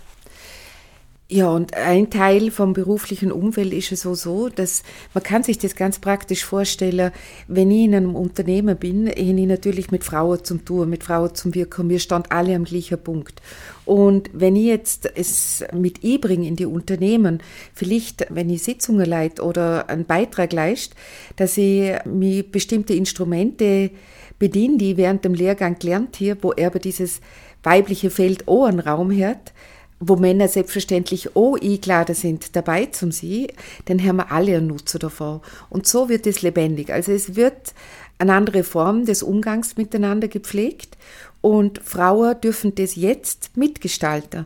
Ja, 1.34 1.50
und 1.50 1.78
ein 1.78 2.10
Teil 2.10 2.52
vom 2.52 2.74
beruflichen 2.74 3.32
Umfeld 3.32 3.72
ist 3.72 3.94
es 3.94 4.02
so, 4.02 4.16
so, 4.16 4.50
dass 4.50 4.84
man 5.14 5.24
kann 5.24 5.44
sich 5.44 5.58
das 5.58 5.78
ganz 5.78 5.98
praktisch 5.98 6.44
vorstellen, 6.44 7.14
wenn 7.48 7.72
ich 7.72 7.86
in 7.86 7.96
einem 7.96 8.16
Unternehmen 8.18 8.76
bin, 8.76 9.08
habe 9.08 9.18
ich 9.18 9.48
natürlich 9.48 9.92
mit 9.92 10.04
Frauen 10.04 10.44
zum 10.44 10.66
Tun, 10.66 10.90
mit 10.90 11.06
Frauen 11.06 11.34
zum 11.34 11.56
Wirken. 11.56 11.88
Wir 11.88 12.00
standen 12.00 12.32
alle 12.32 12.54
am 12.54 12.66
gleichen 12.66 13.02
Punkt. 13.02 13.42
Und 13.86 14.30
wenn 14.34 14.58
ich 14.58 14.66
jetzt 14.66 15.10
es 15.16 15.64
mit 15.72 16.04
einbringe 16.04 16.50
in 16.50 16.58
die 16.58 16.66
Unternehmen, 16.66 17.42
vielleicht, 17.74 18.28
wenn 18.30 18.50
ich 18.50 18.64
Sitzungen 18.64 19.06
leite 19.06 19.42
oder 19.42 19.90
einen 19.90 20.04
Beitrag 20.04 20.52
leiste, 20.52 20.98
dass 21.38 21.58
ich 21.58 21.94
mir 22.04 22.44
bestimmte 22.44 22.94
Instrumente 22.94 23.92
bediene, 24.38 24.80
die 24.80 24.92
ich 24.92 24.98
während 24.98 25.24
dem 25.24 25.36
Lehrgang 25.36 25.80
gelernt 25.80 26.20
habe, 26.20 26.38
wo 26.42 26.52
er 26.52 26.68
aber 26.68 26.80
dieses 26.80 27.22
weibliche 27.64 28.10
Feld 28.10 28.48
auch 28.48 28.66
einen 28.66 28.80
Raum 28.80 29.12
hat, 29.20 29.54
wo 30.00 30.16
Männer 30.16 30.48
selbstverständlich 30.48 31.36
auch 31.36 31.58
eingeladen 31.62 32.16
sind, 32.16 32.56
dabei 32.56 32.88
zum 32.88 33.12
Sie, 33.12 33.48
dann 33.86 34.04
haben 34.04 34.18
wir 34.18 34.32
alle 34.32 34.58
einen 34.58 34.68
Nutzen 34.68 35.00
davon. 35.00 35.42
Und 35.70 35.88
so 35.88 36.10
wird 36.10 36.26
es 36.26 36.42
lebendig. 36.42 36.92
Also 36.92 37.12
es 37.12 37.36
wird 37.36 37.74
eine 38.18 38.34
andere 38.34 38.64
Form 38.64 39.06
des 39.06 39.22
Umgangs 39.22 39.78
miteinander 39.78 40.28
gepflegt 40.28 40.98
und 41.42 41.80
Frauen 41.84 42.40
dürfen 42.42 42.74
das 42.76 42.96
jetzt 42.96 43.56
mitgestalten. 43.56 44.46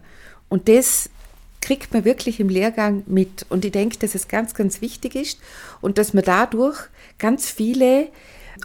Und 0.49 0.67
das 0.67 1.09
kriegt 1.61 1.93
man 1.93 2.05
wirklich 2.05 2.39
im 2.39 2.49
Lehrgang 2.49 3.03
mit. 3.07 3.45
Und 3.49 3.65
ich 3.65 3.71
denke, 3.71 3.97
dass 3.97 4.13
es 4.13 4.27
ganz, 4.27 4.53
ganz 4.53 4.81
wichtig 4.81 5.15
ist 5.15 5.39
und 5.81 5.97
dass 5.97 6.13
man 6.13 6.23
dadurch 6.23 6.77
ganz 7.17 7.49
viele 7.49 8.09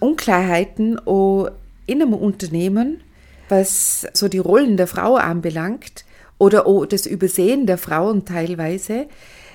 Unklarheiten 0.00 0.98
auch 1.06 1.48
in 1.86 2.02
einem 2.02 2.14
Unternehmen, 2.14 3.00
was 3.50 4.06
so 4.12 4.28
die 4.28 4.38
Rollen 4.38 4.76
der 4.76 4.86
Frau 4.86 5.16
anbelangt 5.16 6.04
oder 6.38 6.66
auch 6.66 6.86
das 6.86 7.06
Übersehen 7.06 7.66
der 7.66 7.78
Frauen 7.78 8.24
teilweise, 8.24 9.06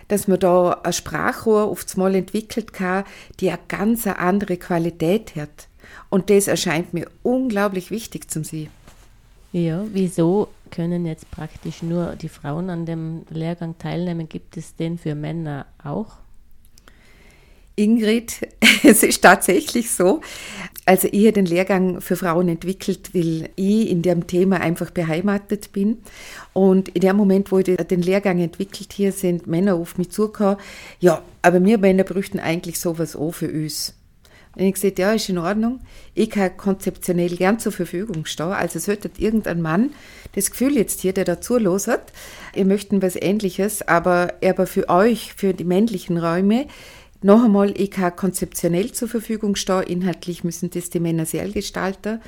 dass 0.07 0.27
man 0.27 0.39
da 0.39 0.81
ein 0.83 0.93
Sprachrohr 0.93 1.63
aufs 1.65 1.97
Mal 1.97 2.15
entwickelt 2.15 2.73
kann, 2.73 3.05
die 3.39 3.49
eine 3.49 3.59
ganz 3.67 4.05
andere 4.05 4.57
Qualität 4.57 5.35
hat. 5.35 5.67
Und 6.09 6.29
das 6.29 6.47
erscheint 6.47 6.93
mir 6.93 7.07
unglaublich 7.23 7.89
wichtig 7.89 8.29
zum 8.29 8.43
Sie. 8.43 8.69
Ja, 9.51 9.85
wieso 9.91 10.49
können 10.69 11.05
jetzt 11.05 11.31
praktisch 11.31 11.81
nur 11.81 12.15
die 12.15 12.29
Frauen 12.29 12.69
an 12.69 12.85
dem 12.85 13.23
Lehrgang 13.29 13.77
teilnehmen? 13.77 14.27
Gibt 14.27 14.57
es 14.57 14.75
den 14.75 14.97
für 14.97 15.15
Männer 15.15 15.65
auch? 15.83 16.17
Ingrid, 17.75 18.47
es 18.83 19.03
ist 19.03 19.21
tatsächlich 19.21 19.91
so. 19.91 20.21
Also 20.85 21.07
ich 21.11 21.33
den 21.33 21.47
Lehrgang 21.47 21.99
für 21.99 22.15
Frauen 22.15 22.47
entwickelt, 22.47 23.09
weil 23.13 23.49
ich 23.55 23.89
in 23.89 24.03
dem 24.03 24.27
Thema 24.27 24.61
einfach 24.61 24.91
beheimatet 24.91 25.71
bin. 25.73 25.97
Und 26.53 26.89
in 26.89 27.01
dem 27.01 27.15
Moment, 27.15 27.51
wo 27.51 27.57
ich 27.57 27.65
den 27.65 28.01
Lehrgang 28.03 28.39
entwickelt 28.39 28.93
hier, 28.93 29.11
sind 29.11 29.47
Männer 29.47 29.75
auf 29.75 29.97
mich 29.97 30.11
zugekommen. 30.11 30.57
Ja, 30.99 31.23
aber 31.41 31.63
wir 31.63 31.79
Männer 31.79 32.03
bräuchten 32.03 32.39
eigentlich 32.39 32.79
sowas 32.79 33.15
auch 33.15 33.31
für 33.31 33.49
uns. 33.49 33.95
Und 34.55 34.63
ich 34.63 34.75
gesagt, 34.75 34.99
ja, 34.99 35.11
ist 35.13 35.27
in 35.27 35.37
Ordnung. 35.37 35.81
Ich 36.13 36.29
kann 36.29 36.55
konzeptionell 36.55 37.35
gern 37.35 37.59
zur 37.59 37.71
Verfügung 37.71 38.25
stehen. 38.25 38.53
Also 38.53 38.79
sollte 38.79 39.09
irgendein 39.17 39.61
Mann 39.61 39.91
das 40.33 40.51
Gefühl 40.51 40.75
jetzt 40.77 41.01
hier, 41.01 41.13
der 41.13 41.25
dazu 41.25 41.57
los 41.57 41.87
hat, 41.87 42.13
ihr 42.55 42.65
möchten 42.65 43.01
was 43.01 43.15
Ähnliches, 43.15 43.81
aber, 43.81 44.33
aber 44.43 44.67
für 44.67 44.89
euch, 44.89 45.33
für 45.33 45.53
die 45.53 45.63
männlichen 45.63 46.17
Räume, 46.17 46.67
noch 47.25 47.43
einmal, 47.43 47.73
ich 47.75 47.89
kann 47.89 48.15
konzeptionell 48.15 48.91
zur 48.91 49.07
Verfügung 49.07 49.55
stehen, 49.55 49.81
inhaltlich 49.81 50.43
müssen 50.43 50.69
das 50.69 50.91
die 50.91 50.99
Männer 50.99 51.25
sehr 51.25 51.49
gestalten. 51.49 52.21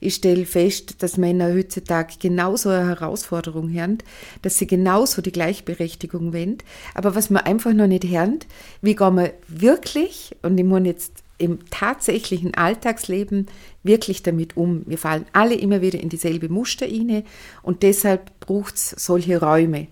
Ich 0.00 0.16
stelle 0.16 0.44
fest, 0.44 1.02
dass 1.04 1.18
Männer 1.18 1.54
heutzutage 1.54 2.14
genauso 2.18 2.70
eine 2.70 2.88
Herausforderung 2.88 3.72
haben, 3.72 3.98
dass 4.42 4.58
sie 4.58 4.66
genauso 4.66 5.22
die 5.22 5.30
Gleichberechtigung 5.30 6.32
wollen. 6.32 6.58
Aber 6.94 7.14
was 7.14 7.30
man 7.30 7.44
einfach 7.44 7.72
noch 7.72 7.86
nicht 7.86 8.04
hören, 8.04 8.40
wie 8.82 8.96
gehen 8.96 9.14
wir 9.14 9.34
wirklich, 9.46 10.34
und 10.42 10.58
ich 10.58 10.64
meine 10.64 10.88
jetzt 10.88 11.22
im 11.38 11.60
tatsächlichen 11.70 12.54
Alltagsleben 12.54 13.46
wirklich 13.84 14.24
damit 14.24 14.56
um. 14.56 14.82
Wir 14.86 14.98
fallen 14.98 15.26
alle 15.32 15.54
immer 15.54 15.80
wieder 15.80 16.00
in 16.00 16.08
dieselbe 16.08 16.48
Muster 16.48 16.86
rein 16.86 17.22
und 17.62 17.84
deshalb 17.84 18.40
braucht 18.40 18.74
es 18.74 18.90
solche 18.90 19.40
Räume, 19.40 19.86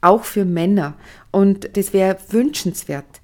auch 0.00 0.22
für 0.22 0.44
Männer. 0.44 0.94
Und 1.32 1.76
das 1.76 1.92
wäre 1.92 2.18
wünschenswert. 2.30 3.20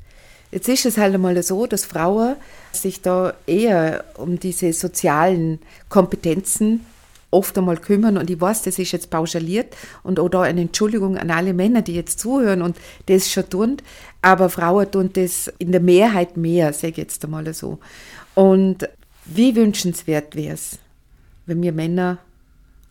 Jetzt 0.52 0.68
ist 0.68 0.84
es 0.84 0.98
halt 0.98 1.14
einmal 1.14 1.42
so, 1.42 1.66
dass 1.66 1.86
Frauen 1.86 2.36
sich 2.72 3.00
da 3.00 3.32
eher 3.46 4.04
um 4.18 4.38
diese 4.38 4.72
sozialen 4.74 5.58
Kompetenzen 5.88 6.84
oft 7.30 7.56
einmal 7.56 7.78
kümmern 7.78 8.18
und 8.18 8.28
ich 8.28 8.38
weiß, 8.38 8.62
das 8.62 8.78
ist 8.78 8.92
jetzt 8.92 9.08
pauschaliert 9.08 9.74
und 10.02 10.20
auch 10.20 10.28
da 10.28 10.42
eine 10.42 10.60
Entschuldigung 10.60 11.16
an 11.16 11.30
alle 11.30 11.54
Männer, 11.54 11.80
die 11.80 11.94
jetzt 11.94 12.20
zuhören 12.20 12.60
und 12.60 12.76
das 13.06 13.32
schon 13.32 13.48
tun, 13.48 13.76
aber 14.20 14.50
Frauen 14.50 14.90
tun 14.90 15.10
das 15.14 15.50
in 15.58 15.72
der 15.72 15.80
Mehrheit 15.80 16.36
mehr, 16.36 16.74
sage 16.74 16.88
ich 16.88 16.96
jetzt 16.98 17.24
einmal 17.24 17.52
so. 17.54 17.78
Und 18.34 18.86
wie 19.24 19.56
wünschenswert 19.56 20.36
wäre 20.36 20.54
es, 20.54 20.78
wenn 21.46 21.62
wir 21.62 21.72
Männer 21.72 22.18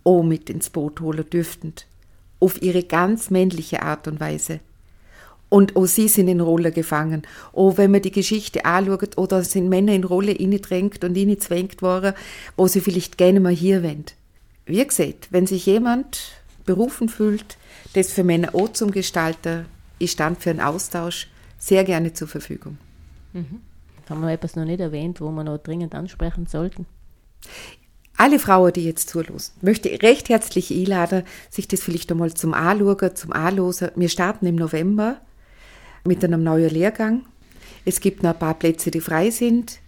auch 0.04 0.24
mit 0.24 0.50
ins 0.50 0.72
Boot 0.72 1.00
holen 1.00 1.30
dürften, 1.30 1.74
auf 2.40 2.60
ihre 2.64 2.82
ganz 2.82 3.30
männliche 3.30 3.84
Art 3.84 4.08
und 4.08 4.20
Weise. 4.20 4.62
Und 5.52 5.76
auch 5.76 5.86
sie 5.86 6.08
sind 6.08 6.30
in 6.30 6.40
Rolle 6.40 6.72
gefangen. 6.72 7.24
Auch 7.52 7.76
wenn 7.76 7.92
man 7.92 8.02
die 8.02 8.12
Geschichte 8.12 8.64
anschaut, 8.64 9.18
oder 9.18 9.44
sind 9.44 9.68
Männer 9.68 9.92
in 9.94 10.06
Rolle 10.06 10.34
drängt 10.36 11.04
und 11.04 11.42
zwängt 11.42 11.82
worden, 11.82 12.14
wo 12.56 12.68
sie 12.68 12.80
vielleicht 12.80 13.18
gerne 13.18 13.42
mal 13.42 13.52
hier 13.52 13.84
wollen. 13.84 14.06
Wie 14.66 14.86
gesagt, 14.86 15.28
wenn 15.32 15.48
sich 15.48 15.66
jemand 15.66 16.32
berufen 16.66 17.10
fühlt, 17.10 17.58
das 17.96 18.14
für 18.14 18.24
Männer 18.24 18.56
auch 18.56 18.72
zum 18.72 18.92
Gestalter, 18.92 19.66
ich 20.00 20.12
stand 20.12 20.42
für 20.42 20.52
einen 20.52 20.62
Austausch 20.62 21.28
sehr 21.60 21.84
gerne 21.84 22.14
zur 22.14 22.30
Verfügung. 22.30 22.78
Mhm. 23.34 23.60
Haben 24.10 24.22
wir 24.22 24.32
etwas 24.32 24.56
noch 24.56 24.64
nicht 24.64 24.80
erwähnt, 24.80 25.20
wo 25.20 25.32
wir 25.32 25.44
noch 25.44 25.58
dringend 25.58 25.94
ansprechen 25.94 26.46
sollten? 26.48 26.86
Alle 28.16 28.40
Frauen, 28.40 28.72
die 28.72 28.86
jetzt 28.86 29.10
zuhören, 29.10 29.36
möchte 29.62 29.90
ich 29.90 30.02
recht 30.02 30.30
herzlich 30.30 30.72
einladen, 30.72 31.24
sich 31.50 31.68
das 31.68 31.82
vielleicht 31.82 32.10
einmal 32.10 32.34
zum 32.34 32.54
Anschauen, 32.54 33.16
zum 33.18 33.34
Anlosen. 33.34 33.92
Wir 33.98 34.08
starten 34.08 34.46
im 34.46 34.56
November 34.56 35.20
mit 36.04 36.24
einem 36.24 36.44
neuen 36.44 36.70
Lehrgang. 36.70 37.26
Es 37.86 38.00
gibt 38.00 38.24
noch 38.24 38.32
ein 38.34 38.40
paar 38.40 38.54
Plätze, 38.54 38.92
die 38.92 39.02
frei 39.02 39.30
sind. 39.30 39.80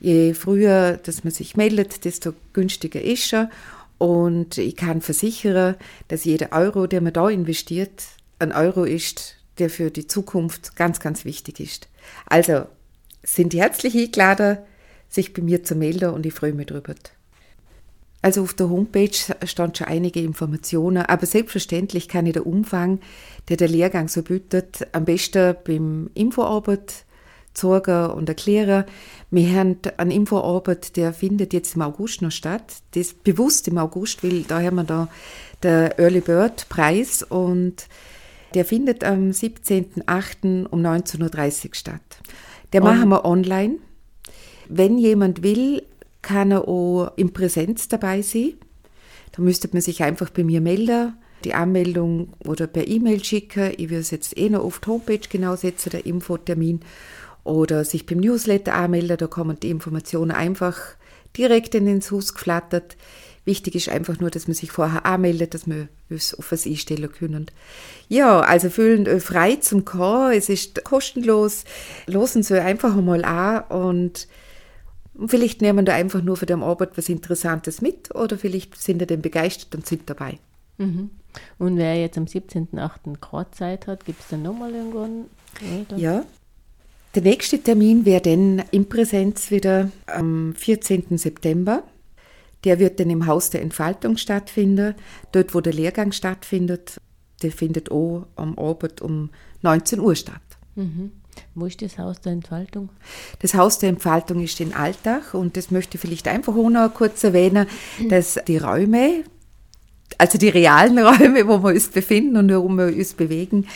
Je 0.00 0.34
früher, 0.34 0.98
dass 0.98 1.24
man 1.24 1.32
sich 1.32 1.56
meldet, 1.56 2.04
desto 2.04 2.32
günstiger 2.52 3.00
ist 3.00 3.32
er. 3.32 3.50
Und 3.98 4.58
ich 4.58 4.76
kann 4.76 5.00
versichern, 5.00 5.76
dass 6.08 6.24
jeder 6.24 6.52
Euro, 6.52 6.86
der 6.86 7.00
man 7.00 7.12
da 7.12 7.28
investiert, 7.30 8.04
ein 8.38 8.52
Euro 8.52 8.84
ist, 8.84 9.36
der 9.58 9.70
für 9.70 9.90
die 9.90 10.06
Zukunft 10.06 10.76
ganz, 10.76 11.00
ganz 11.00 11.24
wichtig 11.24 11.60
ist. 11.60 11.88
Also 12.26 12.66
sind 13.22 13.54
herzlich 13.54 13.96
eingeladen, 13.96 14.58
sich 15.08 15.32
bei 15.32 15.42
mir 15.42 15.64
zu 15.64 15.74
melden 15.74 16.10
und 16.10 16.26
ich 16.26 16.34
freue 16.34 16.52
mich 16.52 16.66
darüber. 16.66 16.94
Also 18.22 18.42
auf 18.42 18.54
der 18.54 18.68
Homepage 18.70 19.16
stand 19.44 19.78
schon 19.78 19.86
einige 19.86 20.20
Informationen, 20.20 21.04
aber 21.04 21.26
selbstverständlich 21.26 22.08
kann 22.08 22.26
ich 22.26 22.32
den 22.32 22.42
Umfang, 22.42 23.00
der 23.48 23.56
der 23.56 23.68
Lehrgang 23.68 24.08
so 24.08 24.22
bietet, 24.22 24.86
am 24.92 25.04
besten 25.04 25.54
beim 25.64 26.10
Infoarbeit 26.14 27.04
zeigen 27.56 28.10
und 28.10 28.28
erklären. 28.28 28.84
Wir 29.30 29.50
haben 29.50 29.78
einen 29.96 30.10
Infoarbeit, 30.10 30.96
der 30.96 31.12
findet 31.12 31.52
jetzt 31.52 31.74
im 31.76 31.82
August 31.82 32.22
noch 32.22 32.30
statt. 32.30 32.74
Das 32.92 33.14
bewusst 33.14 33.68
im 33.68 33.78
August, 33.78 34.22
weil 34.22 34.42
da 34.42 34.60
haben 34.60 34.76
wir 34.76 34.84
da 34.84 35.08
der 35.62 35.98
Early 35.98 36.20
Bird 36.20 36.68
Preis 36.68 37.22
und 37.22 37.88
der 38.54 38.64
findet 38.64 39.04
am 39.04 39.30
17.08. 39.30 40.66
um 40.66 40.80
19.30 40.80 41.68
Uhr 41.68 41.74
statt. 41.74 42.00
Der 42.72 42.82
machen 42.82 43.08
wir 43.08 43.24
online. 43.24 43.76
Wenn 44.68 44.98
jemand 44.98 45.42
will, 45.42 45.82
kann 46.22 46.50
er 46.50 46.68
auch 46.68 47.12
in 47.16 47.32
Präsenz 47.32 47.88
dabei 47.88 48.22
sein. 48.22 48.54
Da 49.32 49.42
müsste 49.42 49.68
man 49.72 49.82
sich 49.82 50.02
einfach 50.02 50.30
bei 50.30 50.44
mir 50.44 50.60
melden, 50.60 51.14
die 51.44 51.54
Anmeldung 51.54 52.32
oder 52.44 52.66
per 52.66 52.86
E-Mail 52.88 53.22
schicken. 53.22 53.72
Ich 53.76 53.90
will 53.90 53.98
es 53.98 54.10
jetzt 54.10 54.36
eh 54.36 54.48
noch 54.48 54.64
auf 54.64 54.80
die 54.80 54.88
Homepage 54.88 55.28
genau 55.30 55.56
setzen, 55.56 55.90
der 55.90 56.06
Infotermin. 56.06 56.80
Oder 57.44 57.84
sich 57.84 58.06
beim 58.06 58.18
Newsletter 58.18 58.74
anmelden, 58.74 59.18
da 59.18 59.26
kommen 59.28 59.60
die 59.60 59.70
Informationen 59.70 60.32
einfach 60.32 60.78
direkt 61.36 61.74
in 61.74 61.86
ins 61.86 62.10
Haus 62.10 62.34
geflattert. 62.34 62.96
Wichtig 63.44 63.76
ist 63.76 63.88
einfach 63.88 64.18
nur, 64.18 64.30
dass 64.30 64.48
man 64.48 64.56
sich 64.56 64.72
vorher 64.72 65.06
anmeldet, 65.06 65.54
dass 65.54 65.68
wir 65.68 65.86
uns 66.10 66.34
auf 66.34 66.50
was 66.50 66.66
einstellen 66.66 67.12
können. 67.12 67.46
Ja, 68.08 68.40
also 68.40 68.70
fühlen 68.70 69.06
euch 69.06 69.22
frei 69.22 69.54
zum 69.56 69.84
Kommen. 69.84 70.32
Es 70.32 70.48
ist 70.48 70.82
kostenlos. 70.82 71.64
Losen 72.06 72.42
Sie 72.42 72.60
einfach 72.60 72.96
einmal 72.96 73.24
an 73.24 73.62
und 73.68 74.26
und 75.16 75.30
vielleicht 75.30 75.62
nehmen 75.62 75.84
da 75.84 75.94
einfach 75.94 76.22
nur 76.22 76.36
für 76.36 76.46
die 76.46 76.54
Arbeit 76.54 76.96
was 76.96 77.08
Interessantes 77.08 77.80
mit 77.80 78.14
oder 78.14 78.38
vielleicht 78.38 78.76
sind 78.76 79.00
ihr 79.00 79.06
dann 79.06 79.22
begeistert 79.22 79.74
und 79.74 79.86
sind 79.86 80.08
dabei. 80.08 80.38
Mhm. 80.78 81.10
Und 81.58 81.76
wer 81.76 82.00
jetzt 82.00 82.18
am 82.18 82.24
17.8. 82.24 83.18
gerade 83.20 83.50
Zeit 83.50 83.86
hat, 83.86 84.04
gibt 84.04 84.20
es 84.20 84.28
dann 84.28 84.42
nochmal 84.42 84.74
irgendwann? 84.74 85.26
Oder? 85.88 85.96
Ja. 85.96 86.24
Der 87.14 87.22
nächste 87.22 87.58
Termin 87.58 88.04
wäre 88.04 88.20
dann 88.20 88.62
in 88.70 88.88
Präsenz 88.88 89.50
wieder 89.50 89.90
am 90.06 90.54
14. 90.54 91.16
September. 91.16 91.82
Der 92.64 92.78
wird 92.78 93.00
dann 93.00 93.10
im 93.10 93.26
Haus 93.26 93.50
der 93.50 93.62
Entfaltung 93.62 94.16
stattfinden, 94.16 94.94
dort 95.32 95.54
wo 95.54 95.60
der 95.60 95.72
Lehrgang 95.72 96.12
stattfindet. 96.12 97.00
Der 97.42 97.52
findet 97.52 97.90
auch 97.90 98.26
am 98.36 98.58
Abend 98.58 99.00
um 99.00 99.30
19 99.62 100.00
Uhr 100.00 100.14
statt. 100.14 100.42
Mhm. 100.74 101.12
Wo 101.54 101.66
ist 101.66 101.82
das 101.82 101.98
Haus 101.98 102.20
der 102.20 102.32
Entfaltung? 102.32 102.90
Das 103.40 103.54
Haus 103.54 103.78
der 103.78 103.88
Entfaltung 103.88 104.42
ist 104.42 104.60
in 104.60 104.74
Altach 104.74 105.34
und 105.34 105.56
das 105.56 105.70
möchte 105.70 105.96
ich 105.96 106.00
vielleicht 106.00 106.28
einfach 106.28 106.54
auch 106.54 106.70
noch 106.70 106.92
kurz 106.92 107.24
erwähnen, 107.24 107.66
dass 108.08 108.38
die 108.46 108.58
Räume, 108.58 109.24
also 110.18 110.38
die 110.38 110.48
realen 110.48 110.98
Räume, 111.06 111.46
wo 111.48 111.62
wir 111.62 111.70
uns 111.70 111.88
befinden 111.88 112.36
und 112.36 112.52
worum 112.52 112.76
wir 112.76 112.86
uns 112.86 113.14
bewegen, 113.14 113.66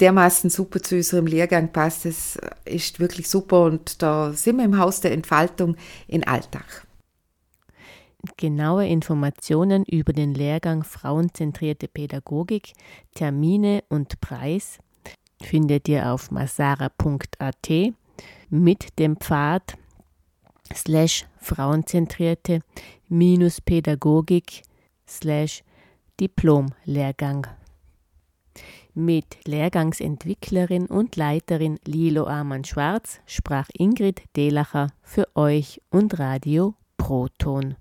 dermaßen 0.00 0.50
super 0.50 0.82
zu 0.82 0.96
unserem 0.96 1.26
Lehrgang 1.26 1.72
passt. 1.72 2.04
Das 2.04 2.38
ist 2.64 3.00
wirklich 3.00 3.28
super 3.28 3.64
und 3.64 4.02
da 4.02 4.32
sind 4.32 4.56
wir 4.56 4.64
im 4.64 4.78
Haus 4.78 5.00
der 5.00 5.12
Entfaltung 5.12 5.76
in 6.06 6.24
Altach. 6.26 6.84
Genaue 8.36 8.86
Informationen 8.86 9.84
über 9.84 10.12
den 10.12 10.34
Lehrgang 10.34 10.82
Frauenzentrierte 10.82 11.86
Pädagogik, 11.86 12.72
Termine 13.14 13.84
und 13.88 14.20
Preis 14.20 14.78
findet 15.42 15.88
ihr 15.88 16.12
auf 16.12 16.30
masara.at 16.30 17.68
mit 18.50 18.98
dem 18.98 19.16
Pfad 19.16 19.76
slash 20.74 21.26
frauenzentrierte 21.38 22.60
minus 23.08 23.60
Pädagogik 23.60 24.62
slash 25.06 25.62
Diplomlehrgang. 26.20 27.46
Mit 28.94 29.38
Lehrgangsentwicklerin 29.46 30.86
und 30.86 31.14
Leiterin 31.14 31.78
Lilo 31.84 32.26
Amann-Schwarz 32.26 33.20
sprach 33.26 33.68
Ingrid 33.72 34.22
Delacher 34.34 34.88
für 35.02 35.28
euch 35.36 35.80
und 35.90 36.18
Radio 36.18 36.74
Proton. 36.96 37.76